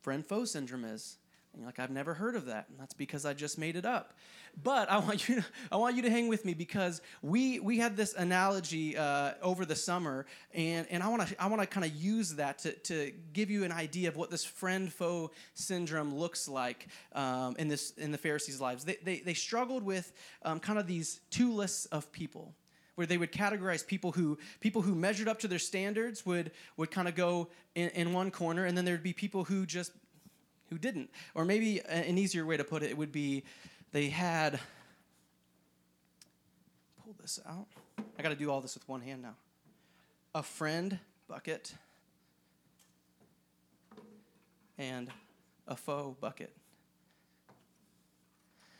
friend 0.04 0.26
foe 0.26 0.46
syndrome 0.46 0.86
is. 0.86 1.18
And 1.54 1.62
you're 1.62 1.68
like, 1.68 1.78
I've 1.78 1.92
never 1.92 2.16
heard 2.16 2.36
of 2.36 2.48
that. 2.48 2.68
And 2.70 2.80
that's 2.80 2.96
because 2.96 3.26
I 3.26 3.34
just 3.34 3.60
made 3.60 3.76
it 3.76 3.86
up. 3.86 4.18
But 4.62 4.90
I 4.90 4.98
want 4.98 5.30
you 5.30 5.36
to, 5.36 5.46
I 5.72 5.78
want 5.78 5.96
you 5.96 6.02
to 6.02 6.10
hang 6.10 6.28
with 6.28 6.46
me 6.46 6.54
because 6.54 7.02
we, 7.22 7.60
we 7.60 7.78
had 7.78 7.96
this 7.96 8.16
analogy 8.16 8.98
uh, 8.98 9.34
over 9.42 9.64
the 9.64 9.76
summer, 9.76 10.26
and, 10.54 10.88
and 10.90 11.04
I 11.04 11.10
want 11.10 11.28
to 11.28 11.42
I 11.42 11.48
wanna 11.48 11.68
kind 11.68 11.86
of 11.86 11.96
use 11.96 12.36
that 12.36 12.60
to, 12.60 12.74
to 12.74 13.12
give 13.34 13.52
you 13.52 13.64
an 13.64 13.72
idea 13.72 14.10
of 14.10 14.16
what 14.16 14.32
this 14.32 14.44
friend 14.44 14.92
foe 14.92 15.32
syndrome 15.54 16.16
looks 16.16 16.48
like 16.48 16.88
um, 17.14 17.56
in, 17.60 17.68
this, 17.68 17.92
in 17.92 18.12
the 18.12 18.18
Pharisees' 18.18 18.60
lives. 18.60 18.84
They, 18.84 18.98
they, 19.04 19.20
they 19.20 19.36
struggled 19.36 19.84
with 19.84 20.12
um, 20.44 20.60
kind 20.60 20.80
of 20.80 20.88
these 20.88 21.22
two 21.30 21.54
lists 21.54 21.86
of 21.88 22.12
people 22.12 22.56
where 22.96 23.08
they 23.08 23.18
would 23.18 23.32
categorize 23.32 23.86
people 23.86 24.12
who 24.12 24.38
people 24.60 24.82
who 24.82 24.96
measured 24.96 25.28
up 25.28 25.40
to 25.40 25.48
their 25.48 25.60
standards 25.60 26.26
would 26.26 26.52
would 26.78 26.92
kind 26.92 27.08
of 27.08 27.16
go 27.16 27.50
in, 27.76 27.90
in 27.90 28.14
one 28.14 28.32
corner 28.32 28.66
and 28.66 28.78
then 28.78 28.86
there'd 28.86 29.04
be 29.04 29.14
people 29.14 29.44
who 29.44 29.66
just 29.66 29.92
who 30.70 30.78
didn't. 30.78 31.10
Or 31.36 31.46
maybe 31.46 31.82
an 31.82 32.18
easier 32.18 32.46
way 32.46 32.58
to 32.58 32.64
put 32.64 32.84
it, 32.84 32.90
it 32.90 32.98
would 32.98 33.12
be 33.12 33.44
they 33.92 34.10
had 34.10 34.60
pull 37.04 37.16
this 37.20 37.40
out. 37.48 37.68
I 38.18 38.22
got 38.24 38.30
to 38.30 38.36
do 38.36 38.50
all 38.50 38.62
this 38.62 38.74
with 38.74 38.88
one 38.88 39.02
hand 39.02 39.22
now. 39.22 39.36
A 40.36 40.44
friend 40.44 41.00
bucket 41.28 41.74
and 44.78 45.10
a 45.68 45.76
foe 45.76 46.16
bucket 46.20 46.52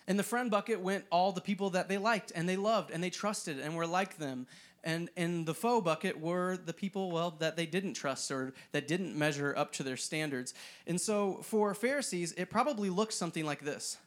in 0.08 0.18
the 0.18 0.24
friend 0.24 0.52
bucket 0.52 0.82
went 0.82 1.06
all 1.12 1.32
the 1.32 1.42
people 1.42 1.70
that 1.72 1.88
they 1.88 1.98
liked 1.98 2.32
and 2.36 2.48
they 2.48 2.58
loved 2.58 2.92
and 2.92 3.04
they 3.04 3.10
trusted 3.10 3.60
and 3.60 3.76
were 3.76 3.88
like 3.88 4.18
them. 4.18 4.48
And 4.84 5.10
in 5.16 5.46
the 5.46 5.54
foe 5.54 5.80
bucket 5.80 6.20
were 6.20 6.58
the 6.58 6.74
people, 6.74 7.10
well, 7.10 7.32
that 7.40 7.56
they 7.56 7.66
didn't 7.66 7.94
trust 7.94 8.30
or 8.32 8.54
that 8.74 8.88
didn't 8.88 9.18
measure 9.18 9.54
up 9.56 9.72
to 9.74 9.84
their 9.84 9.96
standards. 9.96 10.54
And 10.86 11.00
so 11.00 11.40
for 11.44 11.74
Pharisees, 11.74 12.34
it 12.34 12.50
probably 12.50 12.90
looked 12.90 13.14
something 13.14 13.46
like 13.46 13.62
this 13.62 13.98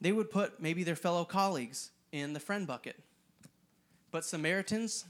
they 0.00 0.12
would 0.12 0.30
put 0.30 0.60
maybe 0.60 0.84
their 0.84 0.96
fellow 0.96 1.24
colleagues 1.24 1.90
in 2.12 2.34
the 2.34 2.40
friend 2.40 2.66
bucket. 2.66 2.96
But 4.10 4.24
Samaritans, 4.24 5.06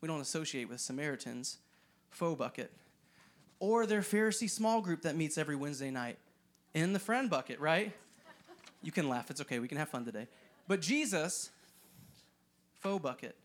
we 0.00 0.08
don't 0.08 0.20
associate 0.20 0.68
with 0.68 0.80
Samaritans, 0.80 1.58
foe 2.10 2.34
bucket. 2.34 2.72
Or 3.60 3.86
their 3.86 4.00
Pharisee 4.00 4.50
small 4.50 4.80
group 4.80 5.02
that 5.02 5.14
meets 5.14 5.38
every 5.38 5.54
Wednesday 5.54 5.90
night 5.90 6.18
in 6.74 6.92
the 6.92 6.98
friend 6.98 7.30
bucket, 7.30 7.60
right? 7.60 7.92
You 8.82 8.92
can 8.92 9.08
laugh. 9.08 9.30
It's 9.30 9.40
okay. 9.40 9.58
We 9.58 9.68
can 9.68 9.78
have 9.78 9.88
fun 9.88 10.04
today. 10.04 10.28
But 10.66 10.80
Jesus, 10.80 11.50
foe 12.80 12.98
bucket. 12.98 13.36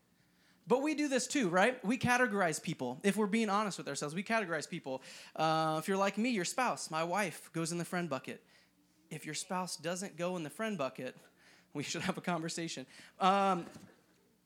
But 0.65 0.81
we 0.81 0.95
do 0.95 1.07
this 1.07 1.27
too, 1.27 1.49
right? 1.49 1.83
We 1.83 1.97
categorize 1.97 2.61
people. 2.61 2.99
If 3.03 3.17
we're 3.17 3.27
being 3.27 3.49
honest 3.49 3.77
with 3.77 3.87
ourselves, 3.87 4.15
we 4.15 4.23
categorize 4.23 4.69
people. 4.69 5.01
Uh, 5.35 5.77
if 5.79 5.87
you're 5.87 5.97
like 5.97 6.17
me, 6.17 6.29
your 6.29 6.45
spouse, 6.45 6.89
my 6.89 7.03
wife, 7.03 7.49
goes 7.51 7.71
in 7.71 7.77
the 7.77 7.85
friend 7.85 8.09
bucket. 8.09 8.41
If 9.09 9.25
your 9.25 9.35
spouse 9.35 9.75
doesn't 9.75 10.17
go 10.17 10.37
in 10.37 10.43
the 10.43 10.49
friend 10.49 10.77
bucket, 10.77 11.15
we 11.73 11.83
should 11.83 12.01
have 12.01 12.17
a 12.17 12.21
conversation. 12.21 12.85
Um, 13.19 13.65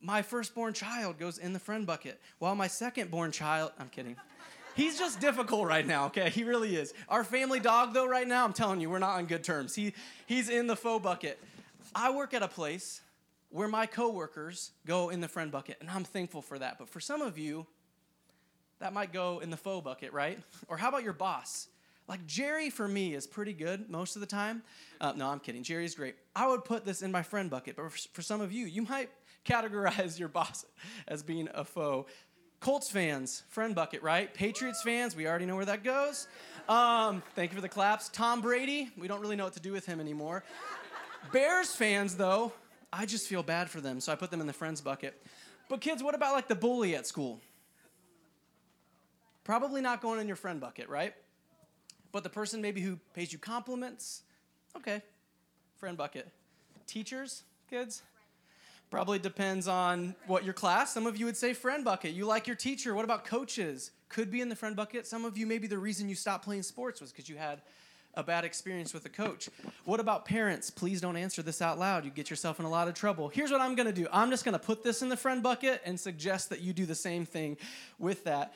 my 0.01 0.21
firstborn 0.21 0.73
child 0.73 1.19
goes 1.19 1.37
in 1.37 1.53
the 1.53 1.59
friend 1.59 1.85
bucket, 1.85 2.19
while 2.39 2.55
my 2.55 2.67
second-born 2.67 3.31
child, 3.31 3.71
I'm 3.79 3.89
kidding. 3.89 4.15
He's 4.77 4.99
just 4.99 5.19
difficult 5.19 5.65
right 5.67 5.85
now, 5.85 6.05
okay? 6.05 6.29
He 6.29 6.43
really 6.43 6.75
is. 6.75 6.93
Our 7.09 7.23
family 7.23 7.59
dog, 7.59 7.95
though, 7.95 8.07
right 8.07 8.27
now, 8.27 8.45
I'm 8.45 8.53
telling 8.53 8.79
you, 8.79 8.91
we're 8.91 8.99
not 8.99 9.17
on 9.17 9.25
good 9.25 9.43
terms. 9.43 9.73
He, 9.73 9.95
he's 10.27 10.49
in 10.49 10.67
the 10.67 10.75
foe 10.75 10.99
bucket. 10.99 11.39
I 11.95 12.11
work 12.11 12.35
at 12.35 12.43
a 12.43 12.47
place 12.47 13.01
where 13.49 13.67
my 13.67 13.87
coworkers 13.87 14.69
go 14.85 15.09
in 15.09 15.19
the 15.19 15.27
friend 15.27 15.51
bucket, 15.51 15.77
and 15.81 15.89
I'm 15.89 16.03
thankful 16.03 16.43
for 16.43 16.59
that. 16.59 16.77
But 16.77 16.89
for 16.89 16.99
some 16.99 17.23
of 17.23 17.39
you, 17.39 17.65
that 18.77 18.93
might 18.93 19.11
go 19.11 19.39
in 19.39 19.49
the 19.49 19.57
foe 19.57 19.81
bucket, 19.81 20.13
right? 20.13 20.37
Or 20.67 20.77
how 20.77 20.89
about 20.89 21.03
your 21.03 21.13
boss? 21.13 21.69
Like 22.07 22.27
Jerry 22.27 22.69
for 22.69 22.87
me 22.87 23.15
is 23.15 23.25
pretty 23.25 23.53
good 23.53 23.89
most 23.89 24.15
of 24.15 24.19
the 24.19 24.27
time. 24.27 24.61
Uh, 25.01 25.13
no, 25.15 25.27
I'm 25.27 25.39
kidding. 25.39 25.63
Jerry's 25.63 25.95
great. 25.95 26.15
I 26.35 26.47
would 26.47 26.63
put 26.63 26.85
this 26.85 27.01
in 27.01 27.11
my 27.11 27.23
friend 27.23 27.49
bucket, 27.49 27.75
but 27.75 27.91
for, 27.91 27.97
for 28.13 28.21
some 28.21 28.41
of 28.41 28.51
you, 28.51 28.67
you 28.67 28.83
might 28.83 29.09
categorize 29.45 30.19
your 30.19 30.29
boss 30.29 30.65
as 31.07 31.23
being 31.23 31.49
a 31.55 31.63
foe. 31.63 32.05
Colts 32.67 32.89
fans, 32.89 33.43
friend 33.47 33.73
bucket, 33.73 34.03
right? 34.03 34.33
Patriots 34.33 34.81
fans, 34.83 35.15
we 35.15 35.25
already 35.25 35.45
know 35.45 35.55
where 35.55 35.63
that 35.63 35.85
goes. 35.85 36.27
Um, 36.67 37.23
thank 37.33 37.51
you 37.51 37.55
for 37.55 37.61
the 37.61 37.69
claps. 37.69 38.09
Tom 38.09 38.41
Brady, 38.41 38.89
we 38.97 39.07
don't 39.07 39.21
really 39.21 39.37
know 39.37 39.45
what 39.45 39.53
to 39.53 39.61
do 39.61 39.71
with 39.71 39.85
him 39.85 40.01
anymore. 40.01 40.43
Bears 41.31 41.73
fans, 41.73 42.17
though, 42.17 42.51
I 42.91 43.05
just 43.05 43.29
feel 43.29 43.41
bad 43.41 43.69
for 43.69 43.79
them, 43.79 44.01
so 44.01 44.11
I 44.11 44.15
put 44.15 44.31
them 44.31 44.41
in 44.41 44.47
the 44.47 44.53
friends 44.53 44.81
bucket. 44.81 45.17
But 45.69 45.79
kids, 45.79 46.03
what 46.03 46.13
about 46.13 46.33
like 46.33 46.49
the 46.49 46.55
bully 46.55 46.93
at 46.93 47.07
school? 47.07 47.39
Probably 49.45 49.79
not 49.79 50.01
going 50.01 50.19
in 50.19 50.27
your 50.27 50.35
friend 50.35 50.59
bucket, 50.59 50.89
right? 50.89 51.13
But 52.11 52.23
the 52.23 52.29
person 52.29 52.61
maybe 52.61 52.81
who 52.81 52.99
pays 53.13 53.31
you 53.31 53.39
compliments, 53.39 54.23
okay, 54.75 55.01
friend 55.77 55.95
bucket. 55.95 56.27
Teachers, 56.85 57.43
kids, 57.69 58.03
probably 58.89 59.19
depends 59.19 59.67
on 59.67 60.15
what 60.27 60.43
your 60.43 60.53
class. 60.53 60.93
Some 60.93 61.05
of 61.05 61.17
you 61.17 61.25
would 61.25 61.37
say 61.37 61.53
friend 61.53 61.83
bucket. 61.83 62.13
You 62.13 62.25
like 62.25 62.47
your 62.47 62.55
teacher. 62.55 62.95
What 62.95 63.05
about 63.05 63.25
coaches? 63.25 63.91
Could 64.09 64.31
be 64.31 64.41
in 64.41 64.49
the 64.49 64.55
friend 64.55 64.75
bucket. 64.75 65.05
Some 65.05 65.25
of 65.25 65.37
you, 65.37 65.45
maybe 65.45 65.67
the 65.67 65.77
reason 65.77 66.07
you 66.07 66.15
stopped 66.15 66.45
playing 66.45 66.63
sports 66.63 67.01
was 67.01 67.11
because 67.11 67.27
you 67.27 67.35
had 67.37 67.61
a 68.17 68.23
bad 68.23 68.43
experience 68.43 68.93
with 68.93 69.05
a 69.05 69.09
coach. 69.09 69.47
What 69.85 69.99
about 69.99 70.25
parents? 70.25 70.71
Please 70.71 70.99
don't 70.99 71.15
answer 71.15 71.43
this 71.43 71.61
out 71.61 71.77
loud. 71.77 72.03
You 72.03 72.09
get 72.09 72.29
yourself 72.29 72.59
in 72.59 72.65
a 72.65 72.69
lot 72.69 72.87
of 72.87 72.95
trouble. 72.95 73.29
Here's 73.29 73.51
what 73.51 73.61
I'm 73.61 73.75
going 73.75 73.85
to 73.85 73.93
do 73.93 74.07
I'm 74.11 74.31
just 74.31 74.43
going 74.43 74.53
to 74.53 74.59
put 74.59 74.83
this 74.83 75.01
in 75.01 75.09
the 75.09 75.17
friend 75.17 75.43
bucket 75.43 75.81
and 75.85 75.99
suggest 75.99 76.49
that 76.49 76.61
you 76.61 76.73
do 76.73 76.85
the 76.85 76.95
same 76.95 77.25
thing 77.25 77.57
with 77.99 78.23
that. 78.23 78.53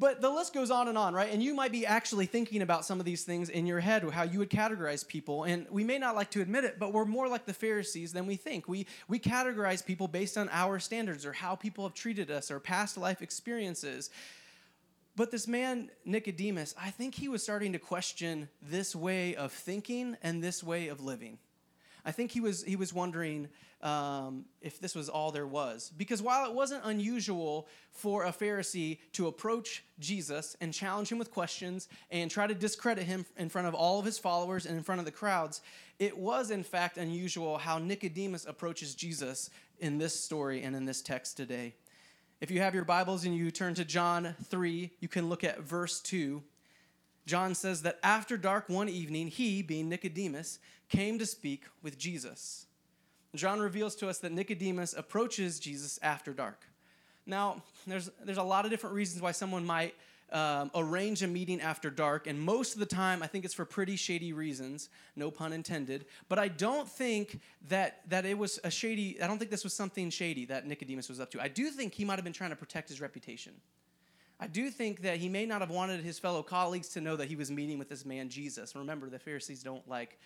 But 0.00 0.20
the 0.20 0.30
list 0.30 0.54
goes 0.54 0.70
on 0.70 0.86
and 0.86 0.96
on, 0.96 1.12
right? 1.12 1.32
And 1.32 1.42
you 1.42 1.54
might 1.54 1.72
be 1.72 1.84
actually 1.84 2.26
thinking 2.26 2.62
about 2.62 2.84
some 2.84 3.00
of 3.00 3.04
these 3.04 3.24
things 3.24 3.48
in 3.48 3.66
your 3.66 3.80
head, 3.80 4.08
how 4.10 4.22
you 4.22 4.38
would 4.38 4.50
categorize 4.50 5.06
people. 5.06 5.42
And 5.42 5.66
we 5.70 5.82
may 5.82 5.98
not 5.98 6.14
like 6.14 6.30
to 6.32 6.40
admit 6.40 6.62
it, 6.62 6.78
but 6.78 6.92
we're 6.92 7.04
more 7.04 7.26
like 7.26 7.46
the 7.46 7.52
Pharisees 7.52 8.12
than 8.12 8.24
we 8.24 8.36
think. 8.36 8.68
We, 8.68 8.86
we 9.08 9.18
categorize 9.18 9.84
people 9.84 10.06
based 10.06 10.38
on 10.38 10.48
our 10.52 10.78
standards 10.78 11.26
or 11.26 11.32
how 11.32 11.56
people 11.56 11.82
have 11.84 11.94
treated 11.94 12.30
us 12.30 12.48
or 12.52 12.60
past 12.60 12.96
life 12.96 13.22
experiences. 13.22 14.10
But 15.16 15.32
this 15.32 15.48
man, 15.48 15.90
Nicodemus, 16.04 16.76
I 16.80 16.90
think 16.90 17.16
he 17.16 17.28
was 17.28 17.42
starting 17.42 17.72
to 17.72 17.80
question 17.80 18.48
this 18.62 18.94
way 18.94 19.34
of 19.34 19.50
thinking 19.50 20.16
and 20.22 20.44
this 20.44 20.62
way 20.62 20.86
of 20.86 21.00
living. 21.00 21.38
I 22.04 22.12
think 22.12 22.30
he 22.30 22.40
was, 22.40 22.62
he 22.62 22.76
was 22.76 22.92
wondering 22.92 23.48
um, 23.80 24.44
if 24.60 24.80
this 24.80 24.94
was 24.94 25.08
all 25.08 25.30
there 25.30 25.46
was. 25.46 25.92
Because 25.96 26.20
while 26.20 26.48
it 26.48 26.54
wasn't 26.54 26.84
unusual 26.84 27.68
for 27.92 28.24
a 28.24 28.32
Pharisee 28.32 28.98
to 29.12 29.28
approach 29.28 29.84
Jesus 29.98 30.56
and 30.60 30.72
challenge 30.72 31.10
him 31.10 31.18
with 31.18 31.30
questions 31.30 31.88
and 32.10 32.30
try 32.30 32.46
to 32.46 32.54
discredit 32.54 33.04
him 33.04 33.24
in 33.36 33.48
front 33.48 33.68
of 33.68 33.74
all 33.74 33.98
of 33.98 34.04
his 34.04 34.18
followers 34.18 34.66
and 34.66 34.76
in 34.76 34.82
front 34.82 34.98
of 34.98 35.04
the 35.04 35.12
crowds, 35.12 35.60
it 35.98 36.16
was 36.16 36.50
in 36.50 36.62
fact 36.62 36.98
unusual 36.98 37.58
how 37.58 37.78
Nicodemus 37.78 38.46
approaches 38.46 38.94
Jesus 38.94 39.50
in 39.78 39.98
this 39.98 40.18
story 40.18 40.62
and 40.62 40.74
in 40.74 40.84
this 40.84 41.02
text 41.02 41.36
today. 41.36 41.74
If 42.40 42.52
you 42.52 42.60
have 42.60 42.74
your 42.74 42.84
Bibles 42.84 43.24
and 43.24 43.34
you 43.34 43.50
turn 43.50 43.74
to 43.74 43.84
John 43.84 44.36
3, 44.44 44.92
you 45.00 45.08
can 45.08 45.28
look 45.28 45.42
at 45.42 45.60
verse 45.60 46.00
2. 46.00 46.42
John 47.26 47.54
says 47.54 47.82
that 47.82 47.98
after 48.02 48.36
dark 48.36 48.68
one 48.68 48.88
evening, 48.88 49.26
he, 49.26 49.60
being 49.60 49.88
Nicodemus, 49.88 50.60
came 50.88 51.18
to 51.18 51.26
speak 51.26 51.64
with 51.82 51.98
Jesus. 51.98 52.67
John 53.34 53.60
reveals 53.60 53.94
to 53.96 54.08
us 54.08 54.18
that 54.18 54.32
Nicodemus 54.32 54.94
approaches 54.94 55.60
Jesus 55.60 55.98
after 56.02 56.32
dark. 56.32 56.64
Now, 57.26 57.62
there's, 57.86 58.10
there's 58.24 58.38
a 58.38 58.42
lot 58.42 58.64
of 58.64 58.70
different 58.70 58.96
reasons 58.96 59.20
why 59.20 59.32
someone 59.32 59.66
might 59.66 59.94
um, 60.32 60.70
arrange 60.74 61.22
a 61.22 61.26
meeting 61.26 61.60
after 61.60 61.90
dark, 61.90 62.26
and 62.26 62.40
most 62.40 62.74
of 62.74 62.80
the 62.80 62.86
time, 62.86 63.22
I 63.22 63.26
think 63.26 63.44
it's 63.44 63.54
for 63.54 63.64
pretty 63.64 63.96
shady 63.96 64.32
reasons, 64.32 64.90
no 65.16 65.30
pun 65.30 65.52
intended. 65.52 66.06
But 66.28 66.38
I 66.38 66.48
don't 66.48 66.88
think 66.88 67.40
that 67.68 68.00
that 68.08 68.26
it 68.26 68.36
was 68.36 68.58
a 68.64 68.70
shady. 68.70 69.20
I 69.22 69.26
don't 69.26 69.38
think 69.38 69.50
this 69.50 69.64
was 69.64 69.72
something 69.72 70.10
shady 70.10 70.44
that 70.46 70.66
Nicodemus 70.66 71.08
was 71.08 71.20
up 71.20 71.30
to. 71.30 71.40
I 71.40 71.48
do 71.48 71.70
think 71.70 71.94
he 71.94 72.04
might 72.04 72.16
have 72.16 72.24
been 72.24 72.34
trying 72.34 72.50
to 72.50 72.56
protect 72.56 72.88
his 72.88 73.00
reputation. 73.00 73.54
I 74.40 74.46
do 74.46 74.70
think 74.70 75.02
that 75.02 75.16
he 75.16 75.28
may 75.28 75.46
not 75.46 75.62
have 75.62 75.70
wanted 75.70 76.00
his 76.00 76.18
fellow 76.18 76.42
colleagues 76.42 76.88
to 76.90 77.00
know 77.00 77.16
that 77.16 77.28
he 77.28 77.34
was 77.34 77.50
meeting 77.50 77.78
with 77.78 77.88
this 77.88 78.04
man 78.04 78.28
Jesus. 78.28 78.74
Remember, 78.76 79.08
the 79.08 79.18
Pharisees 79.18 79.62
don't 79.62 79.86
like 79.88 80.18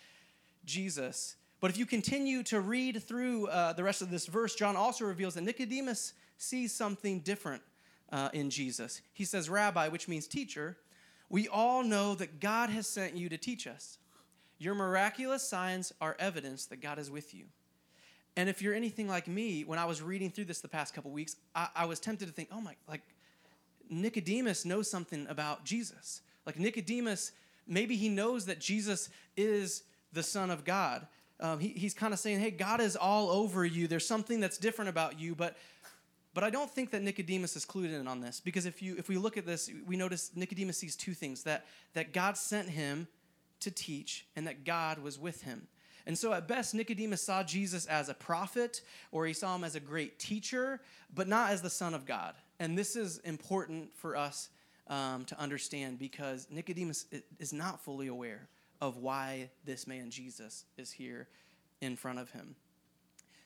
Jesus. 0.65 1.35
But 1.63 1.71
if 1.71 1.77
you 1.77 1.85
continue 1.85 2.43
to 2.43 2.59
read 2.59 3.01
through 3.01 3.47
uh, 3.47 3.71
the 3.71 3.85
rest 3.85 4.01
of 4.01 4.11
this 4.11 4.25
verse, 4.25 4.53
John 4.53 4.75
also 4.75 5.05
reveals 5.05 5.35
that 5.35 5.43
Nicodemus 5.43 6.11
sees 6.37 6.73
something 6.73 7.21
different 7.21 7.61
uh, 8.11 8.27
in 8.33 8.49
Jesus. 8.49 8.99
He 9.13 9.23
says, 9.23 9.49
Rabbi, 9.49 9.87
which 9.87 10.09
means 10.09 10.27
teacher, 10.27 10.75
we 11.29 11.47
all 11.47 11.81
know 11.81 12.15
that 12.15 12.41
God 12.41 12.69
has 12.69 12.85
sent 12.85 13.15
you 13.15 13.29
to 13.29 13.37
teach 13.37 13.65
us. 13.65 13.97
Your 14.57 14.75
miraculous 14.75 15.41
signs 15.41 15.93
are 16.01 16.17
evidence 16.19 16.65
that 16.65 16.81
God 16.81 16.99
is 16.99 17.09
with 17.09 17.33
you. 17.33 17.45
And 18.35 18.49
if 18.49 18.61
you're 18.61 18.73
anything 18.73 19.07
like 19.07 19.29
me, 19.29 19.63
when 19.63 19.79
I 19.79 19.85
was 19.85 20.01
reading 20.01 20.31
through 20.31 20.45
this 20.45 20.59
the 20.59 20.67
past 20.67 20.93
couple 20.93 21.11
weeks, 21.11 21.37
I, 21.55 21.69
I 21.73 21.85
was 21.85 22.01
tempted 22.01 22.25
to 22.25 22.33
think, 22.33 22.49
oh 22.51 22.59
my, 22.59 22.75
like 22.89 23.03
Nicodemus 23.89 24.65
knows 24.65 24.91
something 24.91 25.27
about 25.29 25.63
Jesus. 25.63 26.23
Like 26.45 26.59
Nicodemus, 26.59 27.31
maybe 27.65 27.95
he 27.95 28.09
knows 28.09 28.47
that 28.47 28.59
Jesus 28.59 29.07
is 29.37 29.83
the 30.11 30.23
Son 30.23 30.51
of 30.51 30.65
God. 30.65 31.07
Um, 31.43 31.59
he, 31.59 31.67
he's 31.69 31.93
kind 31.93 32.13
of 32.13 32.19
saying, 32.19 32.39
hey, 32.39 32.51
God 32.51 32.79
is 32.79 32.95
all 32.95 33.29
over 33.29 33.65
you. 33.65 33.85
There's 33.87 34.07
something 34.07 34.39
that's 34.39 34.57
different 34.57 34.89
about 34.89 35.19
you, 35.19 35.35
but 35.35 35.57
but 36.33 36.43
I 36.43 36.49
don't 36.49 36.71
think 36.71 36.89
that 36.91 37.03
Nicodemus 37.03 37.55
is 37.55 37.63
clued 37.63 37.93
in 37.93 38.07
on 38.07 38.19
this 38.19 38.39
because 38.39 38.65
if 38.65 38.81
you 38.81 38.95
if 38.97 39.07
we 39.07 39.17
look 39.17 39.37
at 39.37 39.45
this, 39.45 39.69
we 39.85 39.97
notice 39.97 40.31
Nicodemus 40.35 40.77
sees 40.77 40.95
two 40.95 41.13
things 41.13 41.43
that 41.43 41.65
that 41.93 42.13
God 42.13 42.37
sent 42.37 42.69
him 42.69 43.07
to 43.59 43.69
teach 43.69 44.25
and 44.35 44.47
that 44.47 44.63
God 44.63 44.99
was 44.99 45.19
with 45.19 45.43
him. 45.43 45.67
And 46.05 46.17
so 46.17 46.33
at 46.33 46.47
best 46.47 46.73
Nicodemus 46.73 47.21
saw 47.21 47.43
Jesus 47.43 47.85
as 47.85 48.09
a 48.09 48.13
prophet 48.13 48.81
or 49.11 49.25
he 49.25 49.33
saw 49.33 49.55
him 49.55 49.63
as 49.63 49.75
a 49.75 49.79
great 49.79 50.19
teacher, 50.19 50.81
but 51.13 51.27
not 51.27 51.51
as 51.51 51.61
the 51.61 51.69
son 51.69 51.93
of 51.93 52.05
God. 52.05 52.35
And 52.59 52.77
this 52.77 52.95
is 52.95 53.19
important 53.19 53.93
for 53.95 54.15
us 54.15 54.49
um, 54.87 55.23
to 55.25 55.39
understand 55.39 55.99
because 55.99 56.47
Nicodemus 56.49 57.05
is 57.39 57.53
not 57.53 57.79
fully 57.81 58.07
aware 58.07 58.47
of 58.83 58.97
why 58.97 59.49
this 59.63 59.87
man 59.87 60.11
Jesus 60.11 60.65
is 60.77 60.91
here 60.91 61.29
in 61.79 61.95
front 61.95 62.19
of 62.19 62.31
him. 62.31 62.57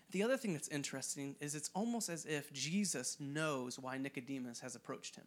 The 0.09 0.23
other 0.23 0.35
thing 0.35 0.53
that's 0.53 0.67
interesting 0.69 1.35
is 1.39 1.53
it's 1.53 1.69
almost 1.75 2.09
as 2.09 2.25
if 2.25 2.51
Jesus 2.53 3.17
knows 3.19 3.77
why 3.77 3.99
Nicodemus 3.99 4.61
has 4.61 4.75
approached 4.75 5.15
him. 5.15 5.25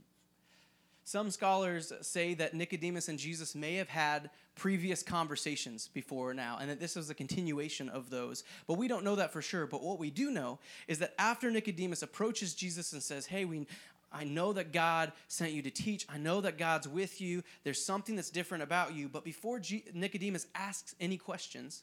Some 1.05 1.31
scholars 1.31 1.93
say 2.01 2.35
that 2.35 2.55
Nicodemus 2.55 3.09
and 3.09 3.21
Jesus 3.21 3.55
may 3.55 3.77
have 3.77 3.89
had 3.89 4.31
previous 4.57 5.01
conversations 5.05 5.89
before 5.95 6.35
now, 6.35 6.59
and 6.61 6.69
that 6.69 6.81
this 6.81 6.97
was 6.97 7.09
a 7.09 7.15
continuation 7.15 7.89
of 7.89 8.11
those. 8.11 8.43
But 8.67 8.79
we 8.79 8.89
don't 8.89 9.05
know 9.05 9.15
that 9.15 9.33
for 9.33 9.43
sure. 9.43 9.67
But 9.67 9.83
what 9.83 10.01
we 10.01 10.11
do 10.11 10.33
know 10.33 10.59
is 10.89 10.99
that 10.99 11.15
after 11.21 11.53
Nicodemus 11.53 12.03
approaches 12.03 12.53
Jesus 12.53 12.93
and 12.93 13.03
says, 13.03 13.27
Hey, 13.27 13.45
we, 13.45 13.69
I 14.13 14.25
know 14.25 14.53
that 14.53 14.73
God 14.73 15.13
sent 15.29 15.53
you 15.53 15.63
to 15.63 15.71
teach. 15.71 16.05
I 16.09 16.19
know 16.19 16.41
that 16.41 16.59
God's 16.59 16.89
with 16.89 17.21
you. 17.21 17.45
There's 17.63 17.85
something 17.85 18.17
that's 18.17 18.31
different 18.31 18.65
about 18.65 18.95
you. 18.95 19.09
But 19.09 19.25
before 19.25 19.61
G- 19.61 19.85
Nicodemus 19.95 20.47
asks 20.55 20.95
any 21.01 21.17
questions 21.17 21.83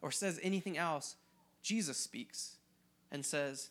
or 0.00 0.12
says 0.12 0.38
anything 0.42 0.78
else, 0.78 1.16
Jesus 1.62 1.98
speaks 1.98 2.56
and 3.10 3.24
says, 3.24 3.70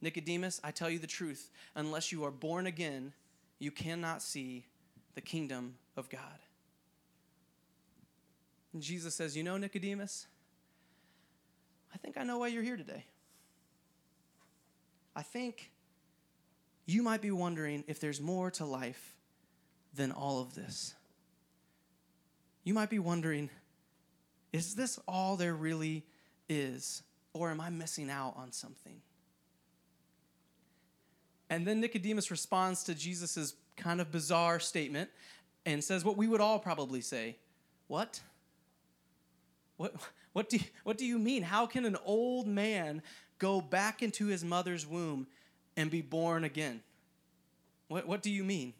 Nicodemus, 0.00 0.60
I 0.62 0.70
tell 0.70 0.90
you 0.90 0.98
the 0.98 1.06
truth. 1.06 1.50
Unless 1.74 2.12
you 2.12 2.24
are 2.24 2.30
born 2.30 2.66
again, 2.66 3.14
you 3.58 3.70
cannot 3.70 4.22
see 4.22 4.66
the 5.14 5.20
kingdom 5.20 5.76
of 5.96 6.10
God. 6.10 6.20
And 8.72 8.82
Jesus 8.82 9.14
says, 9.14 9.36
You 9.36 9.42
know, 9.42 9.56
Nicodemus, 9.56 10.26
I 11.92 11.98
think 11.98 12.18
I 12.18 12.22
know 12.22 12.38
why 12.38 12.48
you're 12.48 12.62
here 12.62 12.76
today. 12.76 13.06
I 15.16 15.22
think 15.22 15.70
you 16.88 17.02
might 17.02 17.20
be 17.20 17.30
wondering 17.30 17.84
if 17.86 18.00
there's 18.00 18.18
more 18.18 18.50
to 18.52 18.64
life 18.64 19.14
than 19.94 20.10
all 20.10 20.40
of 20.40 20.54
this. 20.54 20.94
You 22.64 22.72
might 22.72 22.88
be 22.88 22.98
wondering, 22.98 23.50
is 24.54 24.74
this 24.74 24.98
all 25.06 25.36
there 25.36 25.54
really 25.54 26.06
is? 26.48 27.02
Or 27.34 27.50
am 27.50 27.60
I 27.60 27.68
missing 27.68 28.10
out 28.10 28.34
on 28.36 28.52
something? 28.52 29.02
And 31.50 31.66
then 31.66 31.80
Nicodemus 31.80 32.30
responds 32.30 32.84
to 32.84 32.94
Jesus' 32.94 33.54
kind 33.76 34.00
of 34.00 34.10
bizarre 34.10 34.58
statement 34.58 35.10
and 35.66 35.84
says 35.84 36.06
what 36.06 36.16
we 36.16 36.26
would 36.26 36.40
all 36.40 36.58
probably 36.58 37.02
say 37.02 37.36
What? 37.86 38.20
What, 39.76 39.94
what, 40.32 40.48
do 40.48 40.58
what 40.84 40.96
do 40.96 41.04
you 41.04 41.18
mean? 41.18 41.42
How 41.42 41.66
can 41.66 41.84
an 41.84 41.98
old 42.04 42.46
man 42.46 43.02
go 43.38 43.60
back 43.60 44.02
into 44.02 44.26
his 44.26 44.42
mother's 44.42 44.86
womb 44.86 45.26
and 45.78 45.90
be 45.90 46.02
born 46.02 46.42
again. 46.42 46.82
What, 47.86 48.06
what 48.06 48.20
do 48.20 48.30
you 48.30 48.42
mean? 48.42 48.74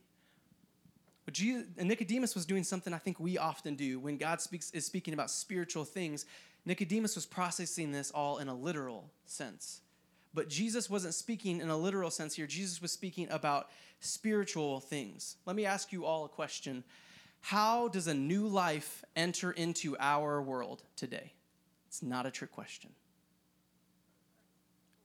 But 1.25 1.33
Jesus, 1.33 1.64
Nicodemus 1.76 2.35
was 2.35 2.45
doing 2.45 2.64
something 2.64 2.93
I 2.93 2.99
think 2.99 3.21
we 3.21 3.38
often 3.38 3.76
do 3.76 4.00
when 4.00 4.17
God 4.17 4.40
speaks, 4.40 4.71
is 4.73 4.85
speaking 4.85 5.14
about 5.14 5.31
spiritual 5.31 5.85
things. 5.85 6.26
Nicodemus 6.67 7.14
was 7.14 7.25
processing 7.25 7.93
this 7.93 8.11
all 8.11 8.38
in 8.38 8.49
a 8.49 8.55
literal 8.55 9.11
sense. 9.26 9.81
But 10.35 10.49
Jesus 10.49 10.90
wasn't 10.90 11.14
speaking 11.14 11.61
in 11.61 11.69
a 11.69 11.76
literal 11.76 12.11
sense 12.11 12.35
here. 12.35 12.49
Jesus 12.49 12.83
was 12.83 12.90
speaking 12.90 13.28
about 13.31 13.71
spiritual 14.00 14.81
things. 14.81 15.37
Let 15.47 15.55
me 15.55 15.64
ask 15.64 15.93
you 15.93 16.05
all 16.05 16.25
a 16.25 16.28
question 16.28 16.83
How 17.40 17.87
does 17.88 18.09
a 18.09 18.14
new 18.14 18.49
life 18.49 19.05
enter 19.14 19.52
into 19.52 19.97
our 20.00 20.43
world 20.43 20.83
today? 20.97 21.33
It's 21.87 22.02
not 22.02 22.26
a 22.26 22.31
trick 22.31 22.50
question. 22.50 22.90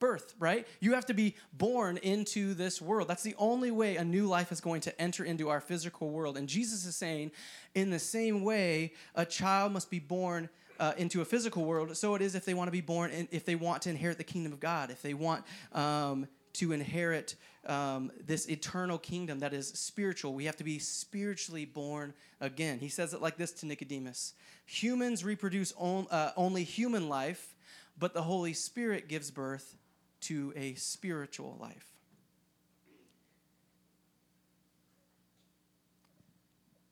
Birth, 0.03 0.35
right? 0.37 0.67
You 0.81 0.95
have 0.95 1.05
to 1.05 1.13
be 1.13 1.35
born 1.53 1.95
into 1.95 2.53
this 2.55 2.81
world. 2.81 3.07
That's 3.07 3.23
the 3.23 3.35
only 3.37 3.71
way 3.71 3.95
a 3.95 4.03
new 4.03 4.27
life 4.27 4.51
is 4.51 4.59
going 4.59 4.81
to 4.81 5.01
enter 5.01 5.23
into 5.23 5.47
our 5.47 5.61
physical 5.61 6.09
world. 6.09 6.35
And 6.35 6.49
Jesus 6.49 6.85
is 6.85 6.97
saying, 6.97 7.31
in 7.73 7.89
the 7.89 7.99
same 7.99 8.43
way, 8.43 8.91
a 9.15 9.25
child 9.25 9.71
must 9.71 9.89
be 9.89 9.99
born 9.99 10.49
uh, 10.77 10.91
into 10.97 11.21
a 11.21 11.25
physical 11.25 11.63
world. 11.63 11.95
So 11.95 12.15
it 12.15 12.21
is 12.21 12.35
if 12.35 12.43
they 12.43 12.53
want 12.53 12.67
to 12.67 12.73
be 12.73 12.81
born, 12.81 13.29
if 13.31 13.45
they 13.45 13.55
want 13.55 13.83
to 13.83 13.91
inherit 13.91 14.17
the 14.17 14.25
kingdom 14.25 14.51
of 14.51 14.59
God, 14.59 14.91
if 14.91 15.01
they 15.01 15.13
want 15.13 15.45
um, 15.71 16.27
to 16.55 16.73
inherit 16.73 17.35
um, 17.65 18.11
this 18.27 18.49
eternal 18.49 18.97
kingdom 18.97 19.39
that 19.39 19.53
is 19.53 19.69
spiritual. 19.69 20.33
We 20.33 20.43
have 20.45 20.57
to 20.57 20.65
be 20.65 20.79
spiritually 20.79 21.63
born 21.63 22.13
again. 22.41 22.79
He 22.79 22.89
says 22.89 23.13
it 23.13 23.21
like 23.21 23.37
this 23.37 23.53
to 23.53 23.65
Nicodemus 23.65 24.33
Humans 24.65 25.23
reproduce 25.23 25.71
on, 25.77 26.07
uh, 26.11 26.31
only 26.35 26.65
human 26.65 27.07
life, 27.07 27.55
but 27.97 28.13
the 28.13 28.23
Holy 28.23 28.51
Spirit 28.51 29.07
gives 29.07 29.31
birth 29.31 29.77
to 30.23 30.53
a 30.55 30.75
spiritual 30.75 31.57
life. 31.59 31.93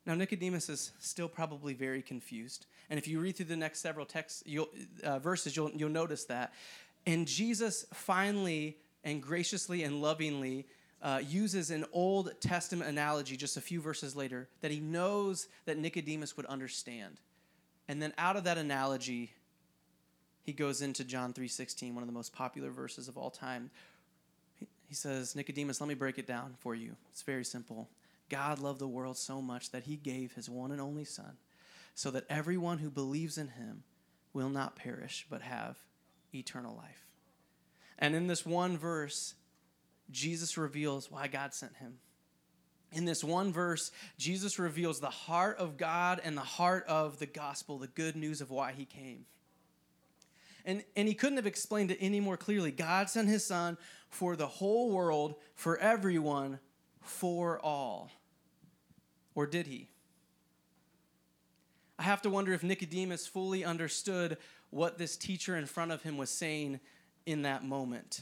Now, 0.05 0.15
Nicodemus 0.15 0.67
is 0.67 0.91
still 0.99 1.29
probably 1.29 1.73
very 1.73 2.01
confused. 2.01 2.65
And 2.89 2.97
if 2.97 3.07
you 3.07 3.19
read 3.19 3.35
through 3.37 3.45
the 3.45 3.55
next 3.55 3.79
several 3.79 4.05
texts, 4.05 4.43
you'll, 4.45 4.69
uh, 5.03 5.19
verses, 5.19 5.55
you'll, 5.55 5.71
you'll 5.71 5.89
notice 5.89 6.25
that. 6.25 6.53
And 7.05 7.27
Jesus 7.27 7.85
finally 7.93 8.77
and 9.03 9.21
graciously 9.21 9.83
and 9.83 10.01
lovingly 10.01 10.67
uh, 11.01 11.21
uses 11.25 11.71
an 11.71 11.85
Old 11.93 12.31
Testament 12.41 12.89
analogy 12.89 13.37
just 13.37 13.57
a 13.57 13.61
few 13.61 13.81
verses 13.81 14.15
later 14.15 14.49
that 14.61 14.71
he 14.71 14.79
knows 14.79 15.47
that 15.65 15.77
Nicodemus 15.77 16.35
would 16.37 16.45
understand. 16.47 17.19
And 17.87 18.01
then 18.01 18.13
out 18.17 18.35
of 18.35 18.43
that 18.43 18.57
analogy, 18.57 19.33
he 20.43 20.53
goes 20.53 20.81
into 20.81 21.03
John 21.03 21.33
3:16, 21.33 21.93
one 21.93 22.03
of 22.03 22.07
the 22.07 22.13
most 22.13 22.33
popular 22.33 22.71
verses 22.71 23.07
of 23.07 23.17
all 23.17 23.31
time. 23.31 23.71
He 24.87 24.95
says, 24.95 25.35
"Nicodemus, 25.35 25.79
let 25.79 25.87
me 25.87 25.93
break 25.93 26.17
it 26.17 26.27
down 26.27 26.55
for 26.59 26.75
you. 26.75 26.97
It's 27.11 27.21
very 27.21 27.45
simple. 27.45 27.89
God 28.29 28.59
loved 28.59 28.79
the 28.79 28.87
world 28.87 29.17
so 29.17 29.41
much 29.41 29.71
that 29.71 29.83
he 29.83 29.97
gave 29.97 30.33
his 30.33 30.49
one 30.49 30.71
and 30.71 30.81
only 30.81 31.05
son 31.05 31.37
so 31.95 32.11
that 32.11 32.25
everyone 32.29 32.79
who 32.79 32.89
believes 32.89 33.37
in 33.37 33.49
him 33.49 33.83
will 34.33 34.49
not 34.49 34.75
perish 34.75 35.25
but 35.29 35.41
have 35.41 35.77
eternal 36.33 36.75
life." 36.75 37.05
And 37.97 38.15
in 38.15 38.27
this 38.27 38.45
one 38.45 38.77
verse, 38.77 39.35
Jesus 40.09 40.57
reveals 40.57 41.11
why 41.11 41.27
God 41.27 41.53
sent 41.53 41.77
him. 41.77 41.99
In 42.91 43.05
this 43.05 43.23
one 43.23 43.53
verse, 43.53 43.91
Jesus 44.17 44.59
reveals 44.59 44.99
the 44.99 45.09
heart 45.09 45.57
of 45.57 45.77
God 45.77 46.19
and 46.19 46.35
the 46.35 46.41
heart 46.41 46.85
of 46.87 47.19
the 47.19 47.25
gospel, 47.25 47.77
the 47.77 47.87
good 47.87 48.15
news 48.17 48.41
of 48.41 48.49
why 48.49 48.73
he 48.73 48.85
came. 48.85 49.25
And, 50.65 50.83
and 50.95 51.07
he 51.07 51.13
couldn't 51.13 51.37
have 51.37 51.47
explained 51.47 51.91
it 51.91 51.97
any 51.99 52.19
more 52.19 52.37
clearly. 52.37 52.71
God 52.71 53.09
sent 53.09 53.27
his 53.27 53.45
son 53.45 53.77
for 54.09 54.35
the 54.35 54.47
whole 54.47 54.91
world, 54.91 55.35
for 55.55 55.77
everyone, 55.77 56.59
for 57.01 57.59
all. 57.59 58.11
Or 59.33 59.45
did 59.45 59.67
he? 59.67 59.89
I 61.97 62.03
have 62.03 62.21
to 62.23 62.29
wonder 62.29 62.53
if 62.53 62.63
Nicodemus 62.63 63.27
fully 63.27 63.63
understood 63.63 64.37
what 64.71 64.97
this 64.97 65.17
teacher 65.17 65.55
in 65.55 65.65
front 65.65 65.91
of 65.91 66.01
him 66.01 66.17
was 66.17 66.29
saying 66.29 66.79
in 67.25 67.43
that 67.43 67.63
moment. 67.63 68.21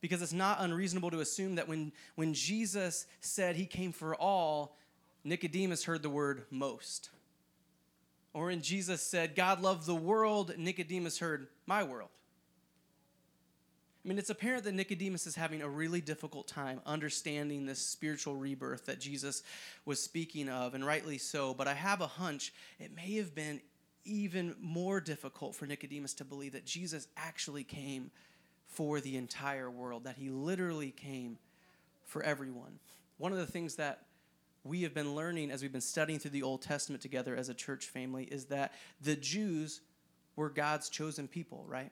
Because 0.00 0.20
it's 0.22 0.32
not 0.32 0.60
unreasonable 0.60 1.10
to 1.10 1.20
assume 1.20 1.54
that 1.54 1.68
when, 1.68 1.92
when 2.14 2.34
Jesus 2.34 3.06
said 3.20 3.56
he 3.56 3.66
came 3.66 3.92
for 3.92 4.14
all, 4.14 4.76
Nicodemus 5.24 5.84
heard 5.84 6.02
the 6.02 6.10
word 6.10 6.44
most. 6.50 7.10
Or 8.34 8.46
when 8.46 8.60
Jesus 8.60 9.00
said, 9.00 9.34
God 9.34 9.62
loved 9.62 9.86
the 9.86 9.94
world, 9.94 10.52
Nicodemus 10.58 11.18
heard 11.18 11.48
my 11.66 11.82
world. 11.82 12.10
I 14.04 14.08
mean, 14.08 14.18
it's 14.18 14.30
apparent 14.30 14.62
that 14.64 14.74
Nicodemus 14.74 15.26
is 15.26 15.34
having 15.34 15.62
a 15.62 15.68
really 15.68 16.00
difficult 16.00 16.46
time 16.46 16.80
understanding 16.86 17.66
this 17.66 17.80
spiritual 17.80 18.36
rebirth 18.36 18.86
that 18.86 19.00
Jesus 19.00 19.42
was 19.84 20.00
speaking 20.00 20.48
of, 20.48 20.74
and 20.74 20.86
rightly 20.86 21.18
so. 21.18 21.52
But 21.52 21.66
I 21.66 21.74
have 21.74 22.00
a 22.00 22.06
hunch 22.06 22.52
it 22.78 22.94
may 22.94 23.16
have 23.16 23.34
been 23.34 23.60
even 24.04 24.54
more 24.60 25.00
difficult 25.00 25.56
for 25.56 25.66
Nicodemus 25.66 26.14
to 26.14 26.24
believe 26.24 26.52
that 26.52 26.64
Jesus 26.64 27.08
actually 27.16 27.64
came 27.64 28.12
for 28.68 29.00
the 29.00 29.16
entire 29.16 29.68
world, 29.68 30.04
that 30.04 30.16
he 30.16 30.28
literally 30.28 30.92
came 30.92 31.38
for 32.04 32.22
everyone. 32.22 32.78
One 33.18 33.32
of 33.32 33.38
the 33.38 33.46
things 33.46 33.74
that 33.76 34.02
we 34.62 34.82
have 34.82 34.94
been 34.94 35.16
learning 35.16 35.50
as 35.50 35.62
we've 35.62 35.72
been 35.72 35.80
studying 35.80 36.20
through 36.20 36.32
the 36.32 36.42
Old 36.42 36.62
Testament 36.62 37.02
together 37.02 37.34
as 37.34 37.48
a 37.48 37.54
church 37.54 37.86
family 37.86 38.24
is 38.24 38.46
that 38.46 38.72
the 39.00 39.16
Jews 39.16 39.80
were 40.36 40.50
God's 40.50 40.88
chosen 40.88 41.26
people, 41.26 41.64
right? 41.66 41.90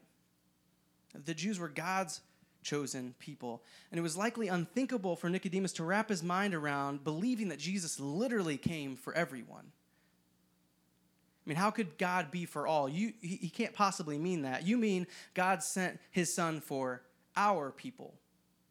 The 1.24 1.34
Jews 1.34 1.58
were 1.58 1.68
God's 1.68 2.20
chosen 2.62 3.14
people. 3.18 3.62
And 3.90 3.98
it 3.98 4.02
was 4.02 4.16
likely 4.16 4.48
unthinkable 4.48 5.16
for 5.16 5.28
Nicodemus 5.28 5.72
to 5.74 5.84
wrap 5.84 6.08
his 6.08 6.22
mind 6.22 6.54
around 6.54 7.04
believing 7.04 7.48
that 7.48 7.58
Jesus 7.58 8.00
literally 8.00 8.56
came 8.56 8.96
for 8.96 9.14
everyone. 9.14 9.72
I 11.46 11.50
mean, 11.50 11.56
how 11.56 11.70
could 11.70 11.98
God 11.98 12.30
be 12.30 12.46
for 12.46 12.66
all? 12.66 12.88
You, 12.88 13.12
he, 13.20 13.36
he 13.36 13.48
can't 13.50 13.74
possibly 13.74 14.18
mean 14.18 14.42
that. 14.42 14.66
You 14.66 14.78
mean 14.78 15.06
God 15.34 15.62
sent 15.62 16.00
his 16.10 16.34
son 16.34 16.60
for 16.60 17.02
our 17.36 17.70
people, 17.70 18.14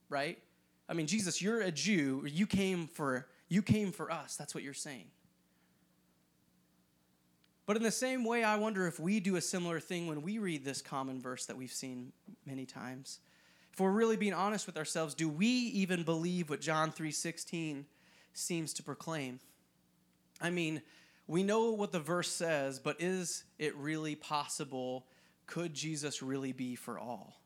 right? 0.09 0.39
I 0.89 0.93
mean, 0.93 1.05
Jesus, 1.05 1.41
you're 1.41 1.61
a 1.61 1.71
Jew. 1.71 2.23
You 2.25 2.47
came 2.47 2.87
for 2.87 3.27
you 3.47 3.61
came 3.61 3.91
for 3.91 4.11
us. 4.11 4.35
That's 4.35 4.55
what 4.55 4.63
you're 4.63 4.73
saying. 4.73 5.05
But 7.65 7.77
in 7.77 7.83
the 7.83 7.91
same 7.91 8.25
way, 8.25 8.43
I 8.43 8.57
wonder 8.57 8.87
if 8.87 8.99
we 8.99 9.19
do 9.19 9.37
a 9.37 9.41
similar 9.41 9.79
thing 9.79 10.07
when 10.07 10.21
we 10.21 10.37
read 10.37 10.65
this 10.65 10.81
common 10.81 11.21
verse 11.21 11.45
that 11.45 11.57
we've 11.57 11.71
seen 11.71 12.11
many 12.45 12.65
times. 12.65 13.19
If 13.71 13.79
we're 13.79 13.91
really 13.91 14.17
being 14.17 14.33
honest 14.33 14.67
with 14.67 14.77
ourselves, 14.77 15.15
do 15.15 15.29
we 15.29 15.47
even 15.47 16.03
believe 16.03 16.49
what 16.49 16.61
John 16.61 16.91
3:16 16.91 17.85
seems 18.33 18.73
to 18.73 18.83
proclaim? 18.83 19.39
I 20.41 20.49
mean, 20.49 20.81
we 21.25 21.41
know 21.41 21.71
what 21.71 21.91
the 21.91 21.99
verse 21.99 22.29
says, 22.29 22.79
but 22.79 22.99
is 22.99 23.45
it 23.57 23.75
really 23.75 24.15
possible? 24.15 25.07
Could 25.47 25.73
Jesus 25.73 26.21
really 26.21 26.51
be 26.51 26.75
for 26.75 26.99
all? 26.99 27.39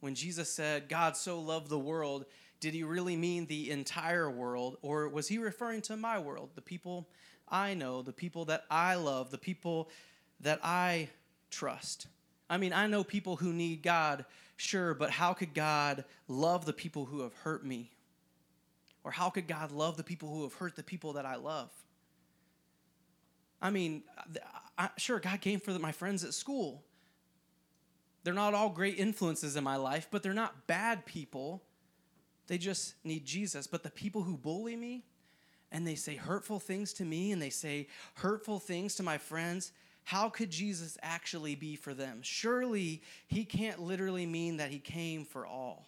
When 0.00 0.14
Jesus 0.14 0.52
said, 0.52 0.88
God 0.88 1.16
so 1.16 1.38
loved 1.38 1.68
the 1.68 1.78
world, 1.78 2.24
did 2.58 2.74
he 2.74 2.82
really 2.82 3.16
mean 3.16 3.46
the 3.46 3.70
entire 3.70 4.30
world? 4.30 4.78
Or 4.82 5.08
was 5.08 5.28
he 5.28 5.38
referring 5.38 5.82
to 5.82 5.96
my 5.96 6.18
world, 6.18 6.50
the 6.54 6.62
people 6.62 7.08
I 7.52 7.74
know, 7.74 8.02
the 8.02 8.12
people 8.12 8.46
that 8.46 8.64
I 8.70 8.94
love, 8.94 9.30
the 9.30 9.38
people 9.38 9.90
that 10.40 10.58
I 10.64 11.10
trust? 11.50 12.06
I 12.48 12.56
mean, 12.56 12.72
I 12.72 12.86
know 12.86 13.04
people 13.04 13.36
who 13.36 13.52
need 13.52 13.82
God, 13.82 14.24
sure, 14.56 14.94
but 14.94 15.10
how 15.10 15.34
could 15.34 15.54
God 15.54 16.04
love 16.26 16.64
the 16.64 16.72
people 16.72 17.04
who 17.04 17.20
have 17.20 17.34
hurt 17.34 17.64
me? 17.64 17.92
Or 19.04 19.10
how 19.10 19.30
could 19.30 19.46
God 19.46 19.70
love 19.70 19.96
the 19.96 20.02
people 20.02 20.28
who 20.28 20.42
have 20.44 20.54
hurt 20.54 20.76
the 20.76 20.82
people 20.82 21.12
that 21.14 21.26
I 21.26 21.36
love? 21.36 21.70
I 23.60 23.70
mean, 23.70 24.02
I, 24.78 24.90
sure, 24.96 25.20
God 25.20 25.40
came 25.40 25.60
for 25.60 25.78
my 25.78 25.92
friends 25.92 26.24
at 26.24 26.34
school. 26.34 26.82
They're 28.24 28.34
not 28.34 28.54
all 28.54 28.70
great 28.70 28.98
influences 28.98 29.56
in 29.56 29.64
my 29.64 29.76
life, 29.76 30.08
but 30.10 30.22
they're 30.22 30.32
not 30.32 30.66
bad 30.66 31.04
people. 31.06 31.62
They 32.46 32.58
just 32.58 32.94
need 33.04 33.24
Jesus. 33.24 33.66
But 33.66 33.82
the 33.82 33.90
people 33.90 34.22
who 34.22 34.36
bully 34.36 34.76
me 34.76 35.04
and 35.72 35.86
they 35.86 35.96
say 35.96 36.14
hurtful 36.14 36.60
things 36.60 36.92
to 36.94 37.04
me 37.04 37.32
and 37.32 37.42
they 37.42 37.50
say 37.50 37.88
hurtful 38.14 38.60
things 38.60 38.94
to 38.96 39.02
my 39.02 39.18
friends, 39.18 39.72
how 40.04 40.28
could 40.28 40.50
Jesus 40.50 40.98
actually 41.02 41.54
be 41.54 41.74
for 41.74 41.94
them? 41.94 42.20
Surely 42.22 43.02
he 43.26 43.44
can't 43.44 43.80
literally 43.80 44.26
mean 44.26 44.58
that 44.58 44.70
he 44.70 44.78
came 44.78 45.24
for 45.24 45.46
all. 45.46 45.86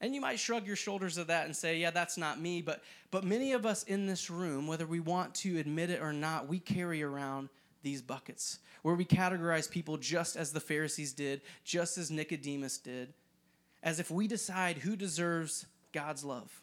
And 0.00 0.14
you 0.14 0.20
might 0.20 0.38
shrug 0.38 0.66
your 0.66 0.76
shoulders 0.76 1.18
at 1.18 1.26
that 1.26 1.46
and 1.46 1.56
say, 1.56 1.78
yeah, 1.78 1.90
that's 1.90 2.16
not 2.16 2.40
me. 2.40 2.62
But, 2.62 2.82
but 3.10 3.24
many 3.24 3.52
of 3.52 3.66
us 3.66 3.82
in 3.82 4.06
this 4.06 4.30
room, 4.30 4.66
whether 4.68 4.86
we 4.86 5.00
want 5.00 5.34
to 5.36 5.58
admit 5.58 5.90
it 5.90 6.00
or 6.00 6.12
not, 6.12 6.48
we 6.48 6.60
carry 6.60 7.02
around 7.02 7.48
these 7.82 8.00
buckets 8.00 8.60
where 8.82 8.94
we 8.94 9.04
categorize 9.04 9.68
people 9.68 9.96
just 9.96 10.36
as 10.36 10.52
the 10.52 10.60
Pharisees 10.60 11.12
did, 11.12 11.40
just 11.64 11.98
as 11.98 12.12
Nicodemus 12.12 12.78
did, 12.78 13.12
as 13.82 13.98
if 13.98 14.08
we 14.08 14.28
decide 14.28 14.78
who 14.78 14.94
deserves 14.94 15.66
God's 15.92 16.24
love. 16.24 16.62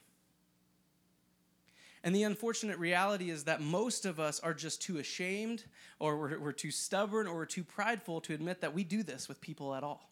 And 2.06 2.16
the 2.16 2.24
unfortunate 2.24 2.78
reality 2.78 3.32
is 3.32 3.46
that 3.46 3.62
most 3.62 4.06
of 4.06 4.20
us 4.20 4.40
are 4.40 4.54
just 4.54 4.80
too 4.80 5.00
ashamed, 5.00 5.64
or 5.98 6.16
we're, 6.18 6.38
we're 6.38 6.52
too 6.52 6.70
stubborn, 6.70 7.26
or 7.26 7.34
we're 7.34 7.46
too 7.46 7.64
prideful 7.64 8.22
to 8.22 8.34
admit 8.36 8.62
that 8.62 8.76
we 8.76 8.84
do 8.84 9.02
this 9.02 9.28
with 9.28 9.42
people 9.42 9.74
at 9.74 9.84
all. 9.84 10.12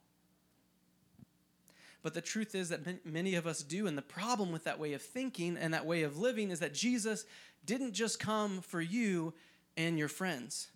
But 2.02 2.16
the 2.16 2.22
truth 2.22 2.56
is 2.56 2.70
that 2.70 3.06
many 3.06 3.36
of 3.36 3.46
us 3.46 3.62
do. 3.62 3.86
And 3.86 3.96
the 3.96 4.02
problem 4.02 4.52
with 4.52 4.64
that 4.64 4.80
way 4.80 4.94
of 4.94 5.04
thinking 5.04 5.56
and 5.56 5.72
that 5.76 5.86
way 5.86 6.02
of 6.02 6.18
living 6.18 6.50
is 6.50 6.60
that 6.62 6.74
Jesus 6.74 7.26
didn't 7.64 7.94
just 7.94 8.20
come 8.20 8.62
for 8.62 8.82
you 8.82 9.36
and 9.78 9.98
your 9.98 10.10
friends. 10.10 10.70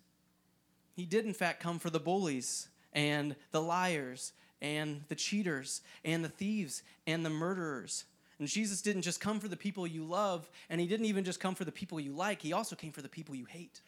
He 0.94 1.04
did, 1.04 1.26
in 1.26 1.34
fact, 1.34 1.60
come 1.60 1.80
for 1.80 1.90
the 1.90 2.00
bullies 2.00 2.68
and 2.92 3.34
the 3.50 3.60
liars 3.60 4.32
and 4.62 5.02
the 5.08 5.16
cheaters 5.16 5.82
and 6.04 6.24
the 6.24 6.28
thieves 6.28 6.84
and 7.08 7.26
the 7.26 7.30
murderers. 7.30 8.04
And 8.38 8.48
Jesus 8.48 8.82
didn't 8.82 9.02
just 9.02 9.20
come 9.20 9.40
for 9.40 9.48
the 9.48 9.56
people 9.56 9.86
you 9.86 10.04
love, 10.04 10.48
and 10.70 10.80
He 10.80 10.86
didn't 10.86 11.06
even 11.06 11.24
just 11.24 11.40
come 11.40 11.54
for 11.54 11.64
the 11.64 11.72
people 11.72 11.98
you 11.98 12.12
like, 12.12 12.40
He 12.42 12.52
also 12.52 12.76
came 12.76 12.92
for 12.92 13.02
the 13.02 13.08
people 13.08 13.34
you 13.34 13.46
hate. 13.46 13.80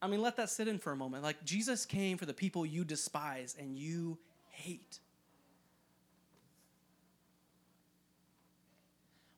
I 0.00 0.08
mean, 0.08 0.20
let 0.20 0.36
that 0.36 0.50
sit 0.50 0.66
in 0.66 0.78
for 0.78 0.92
a 0.92 0.96
moment. 0.96 1.22
Like, 1.22 1.44
Jesus 1.44 1.86
came 1.86 2.18
for 2.18 2.26
the 2.26 2.34
people 2.34 2.66
you 2.66 2.84
despise 2.84 3.56
and 3.58 3.76
you 3.76 4.18
hate. 4.50 4.98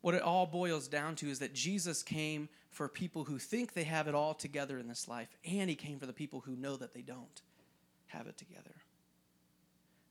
What 0.00 0.14
it 0.14 0.22
all 0.22 0.46
boils 0.46 0.88
down 0.88 1.16
to 1.16 1.30
is 1.30 1.38
that 1.38 1.54
Jesus 1.54 2.02
came 2.02 2.48
for 2.70 2.88
people 2.88 3.24
who 3.24 3.38
think 3.38 3.72
they 3.72 3.84
have 3.84 4.08
it 4.08 4.14
all 4.14 4.34
together 4.34 4.78
in 4.78 4.88
this 4.88 5.06
life, 5.06 5.28
and 5.46 5.70
he 5.70 5.76
came 5.76 5.98
for 5.98 6.06
the 6.06 6.12
people 6.12 6.40
who 6.40 6.56
know 6.56 6.76
that 6.76 6.92
they 6.92 7.02
don't 7.02 7.40
have 8.08 8.26
it 8.26 8.36
together. 8.36 8.74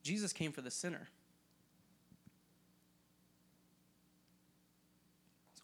Jesus 0.02 0.34
came 0.34 0.52
for 0.52 0.62
the 0.62 0.72
sinner. 0.72 1.10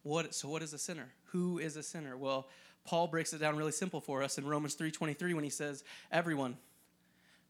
What, 0.04 0.34
so 0.34 0.48
what 0.48 0.62
is 0.62 0.74
a 0.74 0.78
sinner? 0.78 1.14
Who 1.26 1.60
is 1.60 1.76
a 1.76 1.84
sinner? 1.84 2.18
Well, 2.18 2.48
Paul 2.86 3.08
breaks 3.08 3.34
it 3.34 3.40
down 3.40 3.58
really 3.58 3.72
simple 3.72 4.02
for 4.02 4.24
us 4.24 4.38
in 4.38 4.48
Romans 4.48 4.76
3:23 4.76 5.34
when 5.34 5.44
he 5.44 5.50
says, 5.50 5.84
"Everyone, 6.12 6.58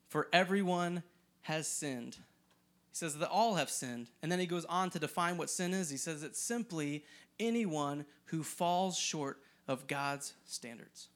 for 0.08 0.28
everyone 0.34 1.04
has 1.42 1.68
sinned." 1.68 2.16
He 2.16 2.96
says 2.96 3.18
that 3.18 3.30
all 3.30 3.56
have 3.56 3.70
sinned. 3.70 4.10
And 4.22 4.32
then 4.32 4.40
he 4.40 4.48
goes 4.48 4.66
on 4.66 4.90
to 4.90 5.00
define 5.00 5.38
what 5.38 5.50
sin 5.50 5.74
is. 5.74 5.90
He 5.90 5.98
says 5.98 6.24
it's 6.24 6.42
simply 6.42 7.06
anyone 7.40 8.06
who 8.26 8.44
falls 8.44 8.98
short 8.98 9.42
of 9.68 9.88
God's 9.88 10.34
standards. 10.46 11.10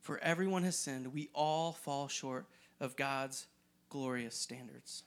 For 0.00 0.18
everyone 0.18 0.64
has 0.64 0.76
sinned, 0.76 1.14
we 1.14 1.30
all 1.32 1.72
fall 1.72 2.08
short 2.08 2.46
of 2.80 2.96
God's 2.96 3.46
glorious 3.88 4.36
standards. 4.36 5.04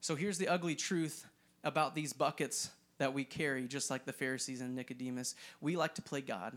So 0.00 0.14
here's 0.14 0.38
the 0.38 0.48
ugly 0.48 0.76
truth 0.76 1.26
about 1.64 1.94
these 1.94 2.12
buckets 2.12 2.70
that 3.00 3.14
we 3.14 3.24
carry, 3.24 3.66
just 3.66 3.90
like 3.90 4.04
the 4.04 4.12
Pharisees 4.12 4.60
and 4.60 4.76
Nicodemus. 4.76 5.34
We 5.60 5.74
like 5.74 5.94
to 5.96 6.02
play 6.02 6.20
God, 6.20 6.56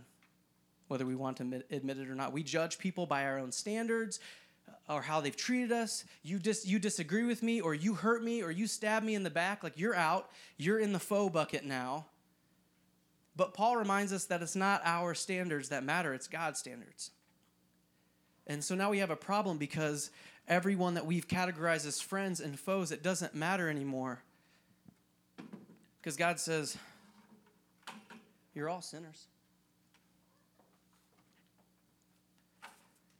whether 0.90 1.06
we 1.06 1.16
want 1.16 1.38
to 1.38 1.64
admit 1.72 1.98
it 1.98 2.10
or 2.10 2.16
not. 2.16 2.34
We 2.34 2.44
judge 2.44 2.78
people 2.78 3.06
by 3.06 3.26
our 3.26 3.40
own 3.40 3.52
standards 3.52 4.20
uh, 4.68 4.96
or 4.96 5.02
how 5.02 5.22
they've 5.22 5.36
treated 5.36 5.72
us. 5.72 6.04
You 6.22 6.38
dis- 6.38 6.68
you 6.68 6.80
disagree 6.80 7.24
with 7.24 7.42
me, 7.42 7.62
or 7.62 7.74
you 7.74 7.96
hurt 7.96 8.24
me, 8.24 8.44
or 8.44 8.52
you 8.52 8.68
stab 8.68 9.04
me 9.04 9.16
in 9.16 9.24
the 9.24 9.30
back. 9.30 9.64
Like 9.64 9.80
you're 9.80 9.96
out. 9.96 10.30
You're 10.58 10.80
in 10.80 10.92
the 10.94 11.00
foe 11.00 11.30
bucket 11.30 11.66
now. 11.66 12.06
But 13.36 13.54
Paul 13.54 13.78
reminds 13.78 14.14
us 14.14 14.26
that 14.26 14.42
it's 14.42 14.56
not 14.56 14.82
our 14.84 15.14
standards 15.16 15.70
that 15.70 15.84
matter, 15.84 16.14
it's 16.14 16.28
God's 16.28 16.60
standards. 16.60 17.12
And 18.46 18.62
so 18.62 18.76
now 18.76 18.92
we 18.92 19.00
have 19.00 19.10
a 19.10 19.16
problem 19.16 19.58
because 19.58 20.12
everyone 20.48 20.96
that 20.96 21.06
we've 21.06 21.28
categorized 21.28 21.88
as 21.88 22.02
friends 22.02 22.42
and 22.42 22.60
foes, 22.60 22.92
it 22.92 23.02
doesn't 23.02 23.34
matter 23.34 23.70
anymore. 23.70 24.22
Because 26.04 26.18
God 26.18 26.38
says, 26.38 26.78
You're 28.54 28.68
all 28.68 28.82
sinners. 28.82 29.28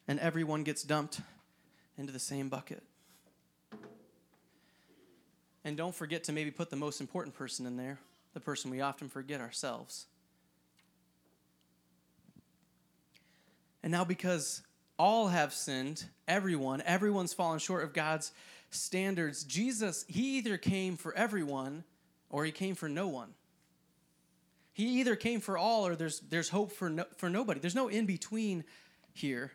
And 0.06 0.20
everyone 0.20 0.64
gets 0.64 0.84
dumped 0.84 1.22
into 1.98 2.12
the 2.12 2.20
same 2.20 2.50
bucket. 2.50 2.84
And 5.64 5.78
don't 5.78 5.96
forget 5.96 6.26
to 6.26 6.34
maybe 6.34 6.52
put 6.52 6.70
the 6.70 6.76
most 6.76 7.00
important 7.00 7.36
person 7.36 7.66
in 7.66 7.78
there, 7.78 8.00
the 8.34 8.42
person 8.42 8.70
we 8.70 8.82
often 8.82 9.08
forget 9.08 9.40
ourselves. 9.40 10.08
And 13.82 13.94
now, 13.94 14.04
because 14.04 14.62
all 15.00 15.30
have 15.30 15.54
sinned, 15.54 16.04
everyone, 16.28 16.82
everyone's 16.82 17.34
fallen 17.34 17.60
short 17.60 17.84
of 17.86 17.94
God's 17.94 18.34
standards, 18.72 19.46
Jesus, 19.46 20.04
he 20.10 20.38
either 20.40 20.58
came 20.58 20.98
for 20.98 21.14
everyone 21.16 21.86
or 22.34 22.44
he 22.44 22.52
came 22.52 22.74
for 22.74 22.90
no 22.90 23.08
one. 23.08 23.30
He 24.74 25.00
either 25.00 25.16
came 25.16 25.40
for 25.40 25.56
all 25.56 25.86
or 25.86 25.96
there's, 25.96 26.20
there's 26.20 26.50
hope 26.50 26.72
for, 26.72 26.90
no, 26.90 27.06
for 27.16 27.30
nobody. 27.30 27.60
There's 27.60 27.76
no 27.76 27.90
in 27.90 28.08
between 28.08 28.64
here. 29.14 29.52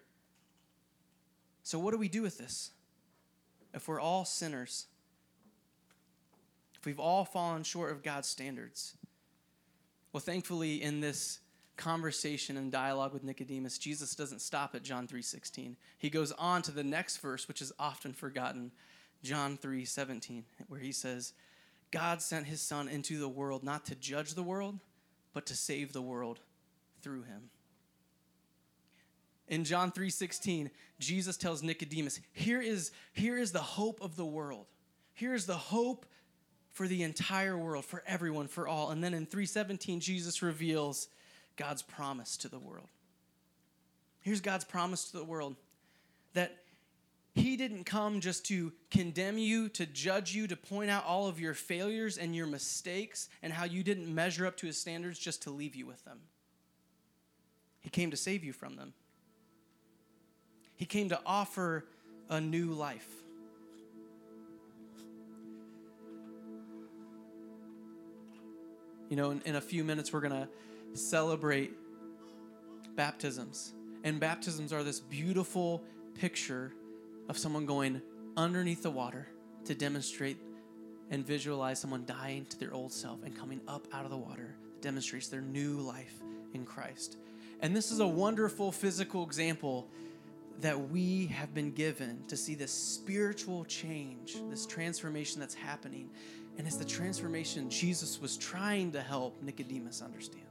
So, 1.64 1.80
what 1.80 1.90
do 1.90 1.98
we 1.98 2.08
do 2.08 2.22
with 2.22 2.38
this? 2.38 2.70
If 3.74 3.88
we're 3.88 4.00
all 4.00 4.24
sinners, 4.24 4.86
if 6.76 6.86
we've 6.86 7.00
all 7.00 7.24
fallen 7.24 7.64
short 7.64 7.90
of 7.90 8.04
God's 8.04 8.28
standards, 8.28 8.94
well, 10.12 10.20
thankfully, 10.20 10.80
in 10.80 11.00
this 11.00 11.40
conversation 11.76 12.56
and 12.56 12.70
dialogue 12.70 13.12
with 13.12 13.24
Nicodemus, 13.24 13.76
Jesus 13.76 14.14
doesn't 14.14 14.40
stop 14.40 14.76
at 14.76 14.84
John 14.84 15.08
3:16. 15.08 15.76
He 15.98 16.10
goes 16.10 16.30
on 16.32 16.62
to 16.62 16.70
the 16.70 16.84
next 16.84 17.16
verse, 17.18 17.48
which 17.48 17.60
is 17.60 17.72
often 17.76 18.12
forgotten, 18.12 18.70
John 19.24 19.58
3:17, 19.58 20.44
where 20.68 20.80
he 20.80 20.92
says, 20.92 21.32
"God 21.90 22.20
sent 22.22 22.46
his 22.46 22.60
son 22.60 22.88
into 22.88 23.18
the 23.18 23.28
world 23.28 23.62
not 23.62 23.86
to 23.86 23.94
judge 23.94 24.34
the 24.34 24.42
world, 24.42 24.80
but 25.32 25.46
to 25.46 25.56
save 25.56 25.92
the 25.92 26.02
world 26.02 26.40
through 27.00 27.22
him." 27.22 27.50
In 29.46 29.64
John 29.64 29.90
3:16, 29.90 30.70
Jesus 30.98 31.36
tells 31.36 31.62
Nicodemus, 31.62 32.20
"Here 32.32 32.60
is 32.60 32.90
here 33.14 33.38
is 33.38 33.52
the 33.52 33.62
hope 33.62 34.00
of 34.00 34.16
the 34.16 34.26
world. 34.26 34.66
Here 35.14 35.34
is 35.34 35.46
the 35.46 35.56
hope 35.56 36.06
for 36.70 36.86
the 36.86 37.02
entire 37.02 37.56
world, 37.56 37.86
for 37.86 38.02
everyone, 38.02 38.48
for 38.48 38.68
all." 38.68 38.90
And 38.90 39.02
then 39.02 39.14
in 39.14 39.26
3:17, 39.26 40.00
Jesus 40.00 40.42
reveals 40.42 41.08
God's 41.56 41.82
promise 41.82 42.36
to 42.36 42.48
the 42.48 42.58
world. 42.58 42.90
Here's 44.20 44.40
God's 44.40 44.64
promise 44.64 45.10
to 45.10 45.16
the 45.16 45.24
world 45.24 45.56
that 46.34 46.64
he 47.38 47.56
didn't 47.56 47.84
come 47.84 48.20
just 48.20 48.46
to 48.46 48.72
condemn 48.90 49.38
you, 49.38 49.68
to 49.70 49.86
judge 49.86 50.34
you, 50.34 50.46
to 50.46 50.56
point 50.56 50.90
out 50.90 51.04
all 51.04 51.26
of 51.26 51.40
your 51.40 51.54
failures 51.54 52.18
and 52.18 52.34
your 52.34 52.46
mistakes 52.46 53.28
and 53.42 53.52
how 53.52 53.64
you 53.64 53.82
didn't 53.82 54.12
measure 54.12 54.46
up 54.46 54.56
to 54.58 54.66
his 54.66 54.78
standards 54.78 55.18
just 55.18 55.42
to 55.42 55.50
leave 55.50 55.74
you 55.74 55.86
with 55.86 56.04
them. 56.04 56.18
He 57.80 57.90
came 57.90 58.10
to 58.10 58.16
save 58.16 58.44
you 58.44 58.52
from 58.52 58.76
them. 58.76 58.92
He 60.76 60.84
came 60.84 61.08
to 61.08 61.20
offer 61.24 61.86
a 62.28 62.40
new 62.40 62.72
life. 62.72 63.08
You 69.08 69.16
know, 69.16 69.30
in, 69.30 69.40
in 69.46 69.56
a 69.56 69.60
few 69.60 69.84
minutes, 69.84 70.12
we're 70.12 70.20
going 70.20 70.32
to 70.32 70.48
celebrate 70.94 71.72
baptisms. 72.94 73.72
And 74.04 74.20
baptisms 74.20 74.72
are 74.72 74.82
this 74.82 75.00
beautiful 75.00 75.82
picture 76.14 76.72
of 77.28 77.38
someone 77.38 77.66
going 77.66 78.00
underneath 78.36 78.82
the 78.82 78.90
water 78.90 79.28
to 79.64 79.74
demonstrate 79.74 80.38
and 81.10 81.26
visualize 81.26 81.78
someone 81.78 82.04
dying 82.06 82.44
to 82.46 82.58
their 82.58 82.72
old 82.72 82.92
self 82.92 83.22
and 83.24 83.36
coming 83.36 83.60
up 83.66 83.86
out 83.92 84.04
of 84.04 84.10
the 84.10 84.16
water 84.16 84.54
that 84.72 84.82
demonstrates 84.82 85.28
their 85.28 85.40
new 85.40 85.78
life 85.78 86.22
in 86.54 86.64
Christ. 86.64 87.18
And 87.60 87.74
this 87.74 87.90
is 87.90 88.00
a 88.00 88.06
wonderful 88.06 88.70
physical 88.72 89.24
example 89.24 89.88
that 90.60 90.90
we 90.90 91.26
have 91.26 91.54
been 91.54 91.72
given 91.72 92.22
to 92.28 92.36
see 92.36 92.54
this 92.54 92.72
spiritual 92.72 93.64
change, 93.64 94.38
this 94.50 94.66
transformation 94.66 95.40
that's 95.40 95.54
happening. 95.54 96.10
And 96.56 96.66
it's 96.66 96.76
the 96.76 96.84
transformation 96.84 97.70
Jesus 97.70 98.20
was 98.20 98.36
trying 98.36 98.92
to 98.92 99.00
help 99.00 99.40
Nicodemus 99.42 100.02
understand. 100.02 100.47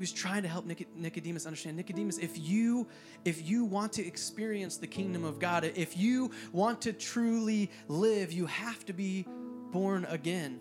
He 0.00 0.02
was 0.02 0.12
trying 0.12 0.44
to 0.44 0.48
help 0.48 0.64
Nicodemus 0.64 1.44
understand. 1.44 1.76
Nicodemus, 1.76 2.16
if 2.16 2.38
you 2.38 2.88
if 3.26 3.46
you 3.46 3.66
want 3.66 3.92
to 3.92 4.06
experience 4.06 4.78
the 4.78 4.86
kingdom 4.86 5.26
of 5.26 5.38
God, 5.38 5.62
if 5.62 5.94
you 5.94 6.30
want 6.52 6.80
to 6.80 6.94
truly 6.94 7.70
live, 7.86 8.32
you 8.32 8.46
have 8.46 8.82
to 8.86 8.94
be 8.94 9.26
born 9.70 10.06
again. 10.08 10.58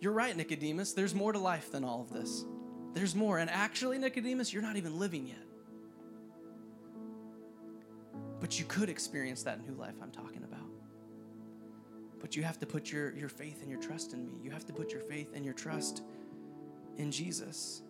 You're 0.00 0.12
right, 0.12 0.36
Nicodemus. 0.36 0.92
There's 0.92 1.14
more 1.14 1.32
to 1.32 1.38
life 1.38 1.70
than 1.70 1.84
all 1.84 2.00
of 2.00 2.12
this. 2.12 2.44
There's 2.94 3.14
more. 3.14 3.38
And 3.38 3.48
actually, 3.48 3.96
Nicodemus, 3.96 4.52
you're 4.52 4.60
not 4.60 4.74
even 4.74 4.98
living 4.98 5.28
yet. 5.28 5.46
But 8.40 8.58
you 8.58 8.64
could 8.64 8.88
experience 8.88 9.44
that 9.44 9.64
new 9.64 9.76
life 9.76 9.94
I'm 10.02 10.10
talking 10.10 10.42
about. 10.42 10.66
But 12.20 12.34
you 12.34 12.42
have 12.42 12.58
to 12.58 12.66
put 12.66 12.90
your, 12.90 13.14
your 13.14 13.28
faith 13.28 13.62
and 13.62 13.70
your 13.70 13.80
trust 13.80 14.14
in 14.14 14.26
me. 14.26 14.40
You 14.42 14.50
have 14.50 14.66
to 14.66 14.72
put 14.72 14.90
your 14.90 15.02
faith 15.02 15.30
and 15.32 15.44
your 15.44 15.54
trust 15.54 16.02
in 16.98 17.12
Jesus. 17.12 17.82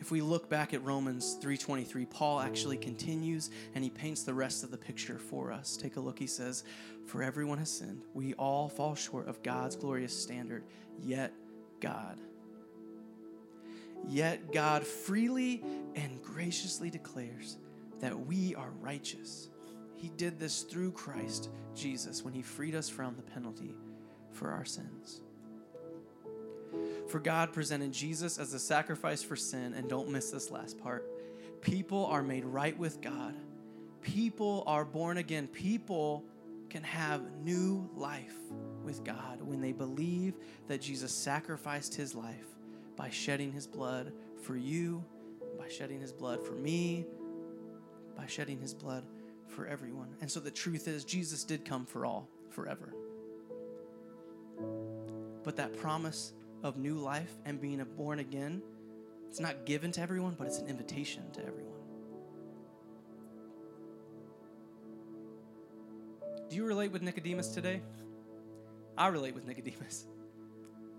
If 0.00 0.10
we 0.10 0.22
look 0.22 0.48
back 0.48 0.74
at 0.74 0.82
Romans 0.82 1.36
3:23, 1.40 2.06
Paul 2.06 2.40
actually 2.40 2.78
continues 2.78 3.50
and 3.74 3.84
he 3.84 3.90
paints 3.90 4.22
the 4.22 4.34
rest 4.34 4.64
of 4.64 4.70
the 4.70 4.78
picture 4.78 5.18
for 5.18 5.52
us. 5.52 5.76
Take 5.76 5.96
a 5.96 6.00
look. 6.00 6.18
He 6.18 6.26
says, 6.26 6.64
"For 7.06 7.22
everyone 7.22 7.58
has 7.58 7.70
sinned. 7.70 8.04
We 8.14 8.34
all 8.34 8.68
fall 8.68 8.94
short 8.94 9.28
of 9.28 9.42
God's 9.42 9.76
glorious 9.76 10.16
standard, 10.16 10.64
yet 10.98 11.32
God 11.80 12.20
Yet 14.08 14.52
God 14.52 14.86
freely 14.86 15.62
and 15.94 16.22
graciously 16.22 16.90
declares 16.90 17.58
that 18.00 18.18
we 18.26 18.54
are 18.54 18.70
righteous. 18.80 19.50
He 19.94 20.08
did 20.16 20.38
this 20.38 20.62
through 20.62 20.92
Christ 20.92 21.50
Jesus 21.74 22.24
when 22.24 22.32
he 22.32 22.42
freed 22.42 22.74
us 22.74 22.88
from 22.88 23.14
the 23.16 23.22
penalty 23.22 23.76
for 24.32 24.50
our 24.50 24.64
sins. 24.64 25.20
For 27.08 27.18
God 27.18 27.52
presented 27.52 27.92
Jesus 27.92 28.38
as 28.38 28.54
a 28.54 28.58
sacrifice 28.58 29.22
for 29.22 29.36
sin, 29.36 29.74
and 29.74 29.88
don't 29.88 30.10
miss 30.10 30.30
this 30.30 30.50
last 30.50 30.78
part. 30.78 31.10
People 31.60 32.06
are 32.06 32.22
made 32.22 32.44
right 32.44 32.76
with 32.78 33.00
God. 33.00 33.34
People 34.02 34.64
are 34.66 34.84
born 34.84 35.18
again. 35.18 35.46
People 35.46 36.24
can 36.70 36.82
have 36.82 37.22
new 37.42 37.88
life 37.96 38.36
with 38.84 39.04
God 39.04 39.42
when 39.42 39.60
they 39.60 39.72
believe 39.72 40.34
that 40.68 40.80
Jesus 40.80 41.12
sacrificed 41.12 41.94
his 41.94 42.14
life 42.14 42.46
by 42.96 43.10
shedding 43.10 43.52
his 43.52 43.66
blood 43.66 44.12
for 44.42 44.56
you, 44.56 45.04
by 45.58 45.68
shedding 45.68 46.00
his 46.00 46.12
blood 46.12 46.44
for 46.46 46.54
me, 46.54 47.04
by 48.16 48.26
shedding 48.26 48.60
his 48.60 48.72
blood 48.72 49.04
for 49.48 49.66
everyone. 49.66 50.08
And 50.20 50.30
so 50.30 50.40
the 50.40 50.50
truth 50.50 50.86
is, 50.86 51.04
Jesus 51.04 51.44
did 51.44 51.64
come 51.64 51.84
for 51.84 52.06
all, 52.06 52.28
forever. 52.50 52.94
But 55.42 55.56
that 55.56 55.76
promise 55.76 56.32
of 56.62 56.76
new 56.76 56.94
life 56.96 57.32
and 57.44 57.60
being 57.60 57.84
born 57.96 58.18
again, 58.18 58.62
it's 59.28 59.40
not 59.40 59.64
given 59.64 59.92
to 59.92 60.00
everyone, 60.00 60.34
but 60.38 60.46
it's 60.46 60.58
an 60.58 60.68
invitation 60.68 61.30
to 61.32 61.40
everyone. 61.40 61.70
Do 66.48 66.56
you 66.56 66.64
relate 66.64 66.90
with 66.90 67.02
Nicodemus 67.02 67.48
today? 67.48 67.80
I 68.98 69.06
relate 69.06 69.34
with 69.34 69.46
Nicodemus. 69.46 70.06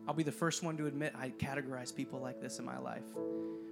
I'll 0.08 0.14
be 0.14 0.24
the 0.24 0.32
first 0.32 0.64
one 0.64 0.78
to 0.78 0.88
admit 0.88 1.14
I 1.16 1.30
categorize 1.30 1.94
people 1.94 2.20
like 2.20 2.42
this 2.42 2.58
in 2.58 2.66
my 2.66 2.78
life. 2.78 3.04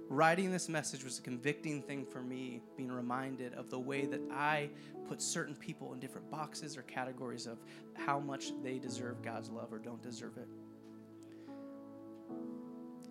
Writing 0.08 0.52
this 0.52 0.68
message 0.68 1.04
was 1.04 1.18
a 1.18 1.22
convicting 1.22 1.82
thing 1.82 2.04
for 2.04 2.20
me, 2.20 2.60
being 2.76 2.92
reminded 2.92 3.54
of 3.54 3.70
the 3.70 3.78
way 3.78 4.06
that 4.06 4.20
I 4.30 4.68
put 5.08 5.22
certain 5.22 5.54
people 5.54 5.92
in 5.94 6.00
different 6.00 6.30
boxes 6.30 6.76
or 6.76 6.82
categories 6.82 7.46
of 7.46 7.58
how 7.94 8.20
much 8.20 8.52
they 8.62 8.78
deserve 8.78 9.22
God's 9.22 9.50
love 9.50 9.72
or 9.72 9.78
don't 9.78 10.02
deserve 10.02 10.36
it. 10.36 10.48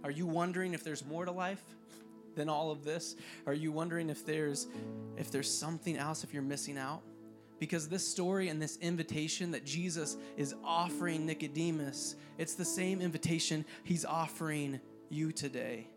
Are 0.03 0.11
you 0.11 0.25
wondering 0.25 0.73
if 0.73 0.83
there's 0.83 1.05
more 1.05 1.25
to 1.25 1.31
life 1.31 1.63
than 2.35 2.49
all 2.49 2.71
of 2.71 2.83
this? 2.83 3.15
Are 3.45 3.53
you 3.53 3.71
wondering 3.71 4.09
if 4.09 4.25
there's 4.25 4.67
if 5.17 5.31
there's 5.31 5.51
something 5.51 5.97
else 5.97 6.23
if 6.23 6.33
you're 6.33 6.43
missing 6.43 6.77
out? 6.77 7.01
Because 7.59 7.89
this 7.89 8.07
story 8.07 8.47
and 8.47 8.61
this 8.61 8.77
invitation 8.77 9.51
that 9.51 9.65
Jesus 9.65 10.15
is 10.37 10.55
offering 10.63 11.25
Nicodemus, 11.25 12.15
it's 12.37 12.55
the 12.55 12.63
same 12.63 13.01
invitation 13.01 13.65
he's 13.83 14.05
offering 14.05 14.79
you 15.09 15.33
today. 15.33 15.87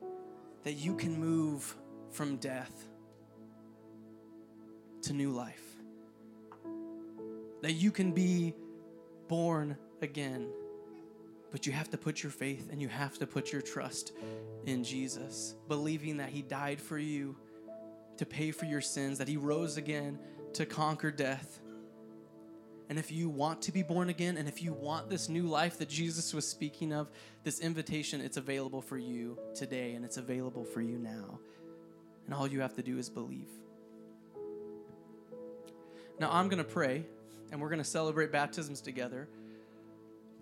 That 0.64 0.72
you 0.72 0.96
can 0.96 1.18
move 1.18 1.76
from 2.10 2.36
death 2.36 2.88
to 5.02 5.12
new 5.12 5.30
life. 5.30 5.76
That 7.60 7.72
you 7.72 7.92
can 7.92 8.10
be 8.10 8.54
born 9.28 9.76
again. 10.00 10.48
But 11.52 11.66
you 11.66 11.72
have 11.72 11.90
to 11.90 11.98
put 11.98 12.22
your 12.22 12.32
faith 12.32 12.70
and 12.72 12.80
you 12.80 12.88
have 12.88 13.18
to 13.18 13.26
put 13.26 13.52
your 13.52 13.62
trust 13.62 14.12
in 14.66 14.82
Jesus, 14.82 15.54
believing 15.68 16.16
that 16.16 16.30
He 16.30 16.42
died 16.42 16.80
for 16.80 16.98
you 16.98 17.36
to 18.16 18.26
pay 18.26 18.50
for 18.50 18.64
your 18.64 18.80
sins, 18.80 19.18
that 19.18 19.28
He 19.28 19.36
rose 19.36 19.76
again 19.76 20.18
to 20.54 20.66
conquer 20.66 21.10
death. 21.10 21.60
And 22.88 22.98
if 22.98 23.12
you 23.12 23.28
want 23.28 23.62
to 23.62 23.72
be 23.72 23.82
born 23.82 24.08
again, 24.08 24.36
and 24.36 24.48
if 24.48 24.62
you 24.62 24.72
want 24.72 25.08
this 25.08 25.28
new 25.28 25.44
life 25.44 25.78
that 25.78 25.88
Jesus 25.88 26.34
was 26.34 26.46
speaking 26.46 26.92
of, 26.92 27.10
this 27.44 27.60
invitation, 27.60 28.20
it's 28.20 28.36
available 28.36 28.82
for 28.82 28.98
you 28.98 29.38
today 29.54 29.92
and 29.92 30.04
it's 30.04 30.16
available 30.16 30.64
for 30.64 30.80
you 30.80 30.98
now. 30.98 31.38
And 32.26 32.34
all 32.34 32.46
you 32.46 32.60
have 32.60 32.74
to 32.74 32.82
do 32.82 32.98
is 32.98 33.08
believe. 33.08 33.48
Now, 36.18 36.30
I'm 36.30 36.48
going 36.48 36.62
to 36.62 36.70
pray, 36.70 37.04
and 37.50 37.60
we're 37.60 37.68
going 37.68 37.78
to 37.78 37.84
celebrate 37.84 38.30
baptisms 38.30 38.80
together. 38.80 39.28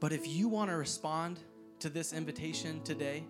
But 0.00 0.12
if 0.12 0.26
you 0.26 0.48
want 0.48 0.70
to 0.70 0.76
respond 0.76 1.38
to 1.80 1.90
this 1.90 2.12
invitation 2.12 2.82
today, 2.82 3.24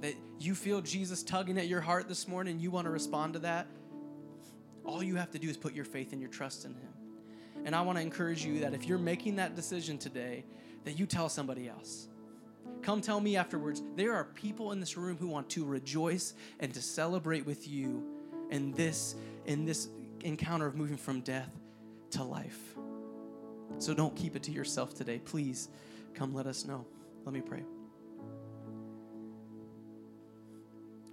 that 0.00 0.14
you 0.40 0.54
feel 0.54 0.80
Jesus 0.80 1.22
tugging 1.22 1.58
at 1.58 1.68
your 1.68 1.80
heart 1.80 2.08
this 2.08 2.26
morning, 2.26 2.58
you 2.58 2.70
want 2.70 2.86
to 2.86 2.90
respond 2.90 3.34
to 3.34 3.38
that, 3.40 3.66
all 4.84 5.02
you 5.02 5.16
have 5.16 5.30
to 5.32 5.38
do 5.38 5.48
is 5.48 5.56
put 5.56 5.74
your 5.74 5.84
faith 5.84 6.12
and 6.12 6.20
your 6.20 6.30
trust 6.30 6.64
in 6.64 6.74
Him. 6.74 6.92
And 7.64 7.74
I 7.74 7.82
want 7.82 7.98
to 7.98 8.02
encourage 8.02 8.44
you 8.44 8.60
that 8.60 8.74
if 8.74 8.86
you're 8.86 8.98
making 8.98 9.36
that 9.36 9.54
decision 9.54 9.98
today, 9.98 10.44
that 10.84 10.98
you 10.98 11.06
tell 11.06 11.28
somebody 11.28 11.68
else. 11.68 12.08
Come 12.82 13.00
tell 13.00 13.20
me 13.20 13.36
afterwards. 13.36 13.82
There 13.94 14.12
are 14.14 14.24
people 14.24 14.72
in 14.72 14.80
this 14.80 14.96
room 14.96 15.16
who 15.16 15.28
want 15.28 15.48
to 15.50 15.64
rejoice 15.64 16.34
and 16.58 16.74
to 16.74 16.82
celebrate 16.82 17.46
with 17.46 17.68
you 17.68 18.04
in 18.50 18.72
this 18.72 19.14
in 19.46 19.64
this 19.64 19.88
encounter 20.22 20.66
of 20.66 20.74
moving 20.74 20.96
from 20.96 21.20
death 21.20 21.50
to 22.10 22.24
life. 22.24 22.74
So 23.78 23.94
don't 23.94 24.14
keep 24.16 24.36
it 24.36 24.42
to 24.44 24.52
yourself 24.52 24.94
today. 24.94 25.18
Please 25.18 25.68
come 26.14 26.34
let 26.34 26.46
us 26.46 26.64
know. 26.64 26.86
Let 27.24 27.34
me 27.34 27.40
pray. 27.40 27.62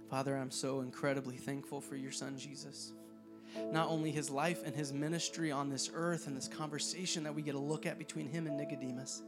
Father, 0.08 0.36
I'm 0.36 0.50
so 0.50 0.80
incredibly 0.80 1.36
thankful 1.36 1.80
for 1.80 1.96
your 1.96 2.10
son 2.10 2.36
Jesus 2.36 2.92
not 3.70 3.88
only 3.88 4.10
his 4.10 4.30
life 4.30 4.62
and 4.64 4.74
his 4.74 4.92
ministry 4.92 5.50
on 5.50 5.68
this 5.68 5.90
earth 5.94 6.26
and 6.26 6.36
this 6.36 6.48
conversation 6.48 7.24
that 7.24 7.34
we 7.34 7.42
get 7.42 7.52
to 7.52 7.58
look 7.58 7.86
at 7.86 7.98
between 7.98 8.28
him 8.28 8.46
and 8.46 8.56
Nicodemus, 8.56 9.22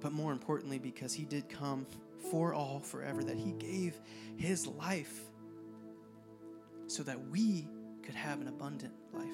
but 0.00 0.12
more 0.12 0.32
importantly, 0.32 0.78
because 0.78 1.14
he 1.14 1.24
did 1.24 1.48
come 1.48 1.86
for 2.30 2.52
all 2.52 2.80
forever, 2.80 3.22
that 3.22 3.36
he 3.36 3.52
gave 3.52 3.98
his 4.36 4.66
life 4.66 5.20
so 6.86 7.02
that 7.02 7.18
we 7.28 7.66
could 8.02 8.14
have 8.14 8.40
an 8.40 8.48
abundant 8.48 8.92
life. 9.12 9.24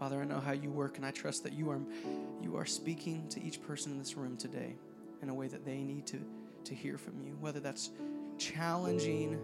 Father, 0.00 0.22
I 0.22 0.24
know 0.24 0.40
how 0.40 0.52
you 0.52 0.70
work, 0.70 0.96
and 0.96 1.04
I 1.04 1.10
trust 1.10 1.44
that 1.44 1.52
you 1.52 1.68
are, 1.68 1.78
you 2.42 2.56
are 2.56 2.64
speaking 2.64 3.28
to 3.28 3.42
each 3.42 3.60
person 3.60 3.92
in 3.92 3.98
this 3.98 4.16
room 4.16 4.34
today 4.34 4.74
in 5.20 5.28
a 5.28 5.34
way 5.34 5.46
that 5.46 5.66
they 5.66 5.82
need 5.82 6.06
to 6.06 6.24
to 6.64 6.74
hear 6.74 6.96
from 6.96 7.20
you, 7.20 7.36
whether 7.40 7.60
that's 7.60 7.90
challenging 8.38 9.38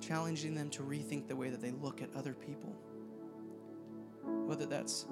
challenging 0.00 0.54
them 0.54 0.70
to 0.70 0.82
rethink 0.82 1.26
the 1.28 1.36
way 1.36 1.50
that 1.50 1.60
they 1.60 1.70
look 1.70 2.02
at 2.02 2.08
other 2.16 2.34
people. 2.34 2.74
Whether 4.46 4.66
that's 4.66 5.06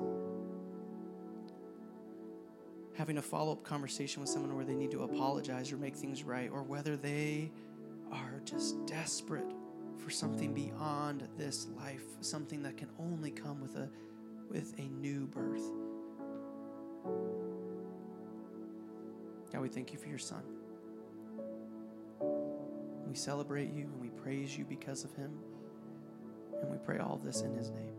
having 2.95 3.19
a 3.19 3.23
follow-up 3.23 3.63
conversation 3.63 4.23
with 4.23 4.31
someone 4.31 4.57
where 4.57 4.65
they 4.65 4.75
need 4.75 4.91
to 4.91 5.03
apologize 5.05 5.71
or 5.71 5.77
make 5.77 5.95
things 5.95 6.25
right 6.25 6.51
or 6.53 6.63
whether 6.63 6.97
they 6.97 7.51
are 8.11 8.41
just 8.45 8.87
desperate 8.87 9.53
for 9.99 10.11
something 10.11 10.53
beyond 10.53 11.29
this 11.37 11.67
life, 11.77 12.05
something 12.21 12.63
that 12.63 12.77
can 12.77 12.89
only 12.99 13.31
come 13.31 13.61
with 13.61 13.77
a 13.77 13.89
with 14.51 14.75
a 14.79 14.89
new 14.89 15.27
birth. 15.27 15.63
God, 19.53 19.63
we 19.63 19.69
thank 19.69 19.93
you 19.93 19.99
for 19.99 20.09
your 20.09 20.19
son. 20.19 20.43
We 23.07 23.15
celebrate 23.15 23.73
you 23.73 23.85
and 23.85 24.01
we 24.01 24.09
praise 24.09 24.57
you 24.57 24.65
because 24.65 25.05
of 25.05 25.15
him. 25.15 25.33
And 26.61 26.71
we 26.71 26.79
pray 26.79 26.99
all 26.99 27.21
this 27.23 27.43
in 27.43 27.55
his 27.55 27.71
name. 27.71 27.96